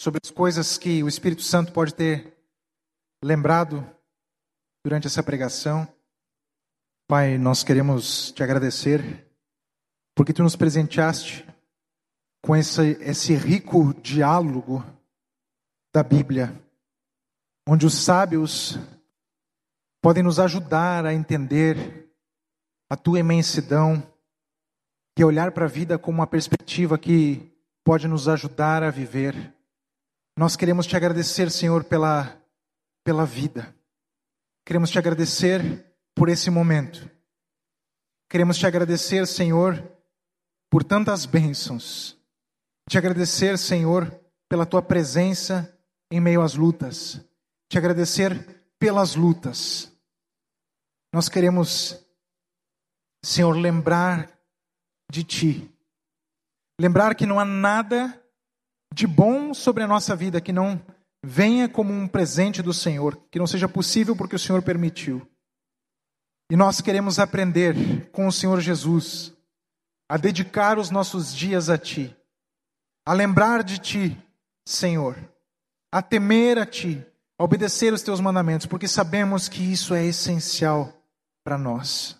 [0.00, 2.34] sobre as coisas que o Espírito Santo pode ter
[3.22, 3.86] lembrado
[4.82, 5.86] durante essa pregação.
[7.06, 9.28] Pai, nós queremos te agradecer
[10.16, 11.46] porque tu nos presenteaste
[12.42, 14.82] com esse, esse rico diálogo
[15.92, 16.58] da Bíblia,
[17.70, 18.78] onde os sábios
[20.00, 22.08] podem nos ajudar a entender
[22.88, 24.02] a tua imensidão
[25.18, 27.52] e olhar para a vida com uma perspectiva que
[27.84, 29.54] pode nos ajudar a viver.
[30.34, 32.40] Nós queremos te agradecer, Senhor, pela,
[33.04, 33.74] pela vida.
[34.64, 37.10] Queremos te agradecer por esse momento.
[38.30, 39.92] Queremos te agradecer, Senhor,
[40.70, 42.18] por tantas bênçãos.
[42.88, 44.10] Te agradecer, Senhor,
[44.48, 45.70] pela tua presença
[46.10, 47.27] em meio às lutas.
[47.68, 49.92] Te agradecer pelas lutas.
[51.12, 52.02] Nós queremos,
[53.24, 54.30] Senhor, lembrar
[55.10, 55.70] de Ti.
[56.80, 58.22] Lembrar que não há nada
[58.94, 60.80] de bom sobre a nossa vida que não
[61.22, 65.28] venha como um presente do Senhor, que não seja possível porque o Senhor permitiu.
[66.50, 69.36] E nós queremos aprender com o Senhor Jesus
[70.08, 72.16] a dedicar os nossos dias a Ti,
[73.06, 74.16] a lembrar de Ti,
[74.66, 75.16] Senhor,
[75.92, 77.04] a temer a Ti,
[77.38, 80.92] a obedecer os Teus mandamentos, porque sabemos que isso é essencial
[81.44, 82.18] para nós.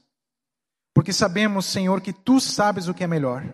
[0.95, 3.45] Porque sabemos, Senhor, que Tu sabes o que é melhor.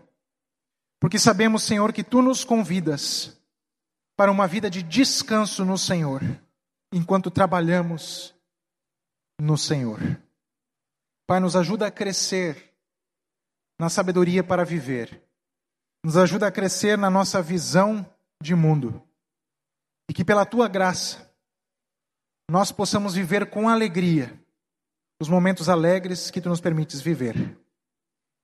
[1.01, 3.41] Porque sabemos, Senhor, que Tu nos convidas
[4.17, 6.23] para uma vida de descanso no Senhor,
[6.93, 8.35] enquanto trabalhamos
[9.41, 9.99] no Senhor.
[11.27, 12.73] Pai, nos ajuda a crescer
[13.79, 15.23] na sabedoria para viver.
[16.05, 18.07] Nos ajuda a crescer na nossa visão
[18.41, 19.03] de mundo.
[20.09, 21.34] E que pela tua graça
[22.51, 24.39] nós possamos viver com alegria
[25.21, 27.59] os momentos alegres que tu nos permites viver.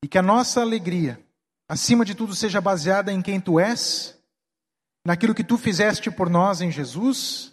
[0.02, 1.22] E que a nossa alegria,
[1.68, 4.18] acima de tudo, seja baseada em quem tu és
[5.04, 7.52] naquilo que tu fizeste por nós em Jesus,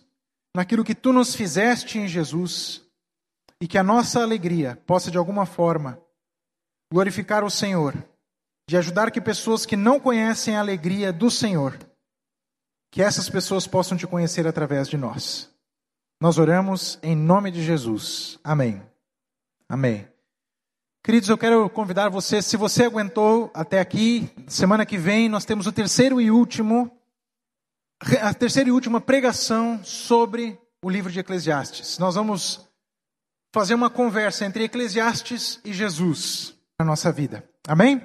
[0.56, 2.84] naquilo que tu nos fizeste em Jesus,
[3.62, 6.02] e que a nossa alegria possa de alguma forma
[6.91, 7.93] glorificar o Senhor,
[8.70, 11.78] de ajudar que pessoas que não conhecem a alegria do Senhor,
[12.91, 15.50] que essas pessoas possam te conhecer através de nós.
[16.20, 18.39] Nós oramos em nome de Jesus.
[18.43, 18.82] Amém.
[19.70, 20.07] Amém.
[21.03, 25.68] Queridos, eu quero convidar você, se você aguentou até aqui, semana que vem nós temos
[25.68, 26.91] o terceiro e último
[28.22, 31.99] a terceira e última pregação sobre o livro de Eclesiastes.
[31.99, 32.68] Nós vamos
[33.53, 37.47] fazer uma conversa entre Eclesiastes e Jesus na nossa vida.
[37.68, 38.01] Amém?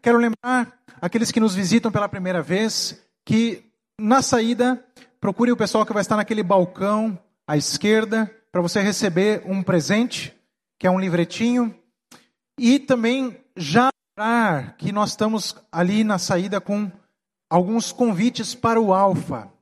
[0.00, 4.82] Quero lembrar aqueles que nos visitam pela primeira vez que na saída
[5.20, 7.18] procure o pessoal que vai estar naquele balcão
[7.50, 10.32] à esquerda para você receber um presente,
[10.78, 11.74] que é um livretinho,
[12.56, 13.90] e também já
[14.78, 16.88] que nós estamos ali na saída com
[17.50, 19.52] alguns convites para o Alfa.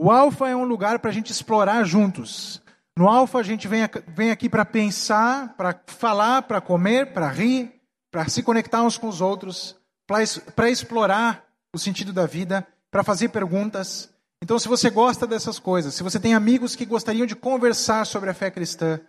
[0.00, 2.62] O Alfa é um lugar para a gente explorar juntos.
[2.96, 7.80] No Alfa a gente vem, vem aqui para pensar, para falar, para comer, para rir,
[8.12, 9.74] para se conectar uns com os outros,
[10.06, 14.13] para explorar o sentido da vida, para fazer perguntas.
[14.44, 18.28] Então, se você gosta dessas coisas, se você tem amigos que gostariam de conversar sobre
[18.28, 19.00] a fé cristã,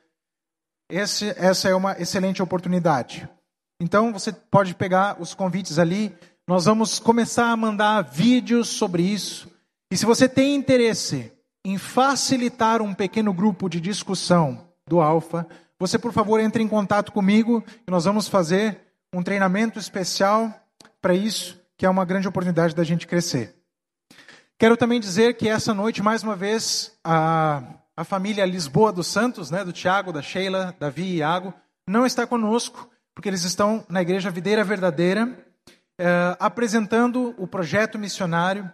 [0.89, 3.27] esse, essa é uma excelente oportunidade.
[3.77, 6.15] Então, você pode pegar os convites ali.
[6.47, 9.51] Nós vamos começar a mandar vídeos sobre isso.
[9.91, 11.33] E se você tem interesse
[11.65, 15.45] em facilitar um pequeno grupo de discussão do Alfa,
[15.77, 18.79] você, por favor, entre em contato comigo e nós vamos fazer
[19.13, 20.49] um treinamento especial
[21.01, 23.54] para isso, que é uma grande oportunidade da gente crescer.
[24.57, 27.61] Quero também dizer que essa noite, mais uma vez, a,
[27.95, 31.53] a família Lisboa dos Santos, né, do Tiago, da Sheila, Davi e Iago,
[31.85, 35.45] não está conosco, porque eles estão na Igreja Videira Verdadeira,
[35.99, 38.71] é, apresentando o projeto missionário.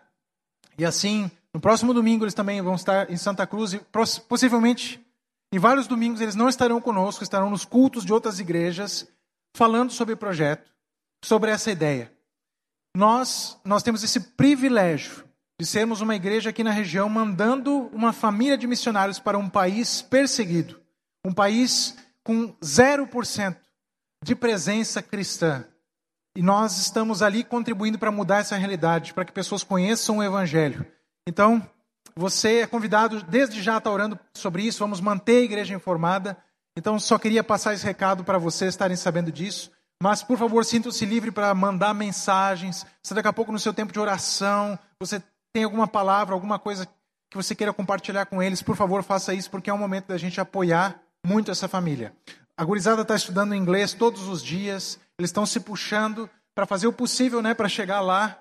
[0.77, 3.81] E assim, no próximo domingo eles também vão estar em Santa Cruz, e
[4.29, 5.03] possivelmente
[5.51, 9.07] em vários domingos eles não estarão conosco, estarão nos cultos de outras igrejas,
[9.55, 10.71] falando sobre o projeto,
[11.25, 12.13] sobre essa ideia.
[12.95, 15.30] Nós, nós temos esse privilégio
[15.61, 20.01] de sermos uma igreja aqui na região mandando uma família de missionários para um país
[20.01, 20.81] perseguido,
[21.23, 23.55] um país com 0%
[24.23, 25.63] de presença cristã.
[26.35, 30.83] E nós estamos ali contribuindo para mudar essa realidade, para que pessoas conheçam o Evangelho.
[31.27, 31.61] Então,
[32.15, 36.35] você é convidado desde já a estar orando sobre isso, vamos manter a igreja informada.
[36.75, 39.71] Então, só queria passar esse recado para vocês estarem sabendo disso.
[40.01, 42.83] Mas, por favor, sintam-se livre para mandar mensagens.
[43.03, 45.21] Se daqui a pouco, no seu tempo de oração, você
[45.53, 46.87] tem alguma palavra, alguma coisa
[47.29, 50.17] que você queira compartilhar com eles, por favor, faça isso, porque é um momento da
[50.17, 52.13] gente apoiar muito essa família.
[52.57, 56.93] A gurizada está estudando inglês todos os dias, eles estão se puxando para fazer o
[56.93, 58.37] possível né, para chegar lá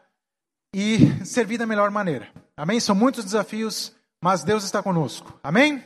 [0.74, 2.28] e servir da melhor maneira.
[2.56, 2.80] Amém?
[2.80, 5.38] São muitos desafios, mas Deus está conosco.
[5.42, 5.82] Amém?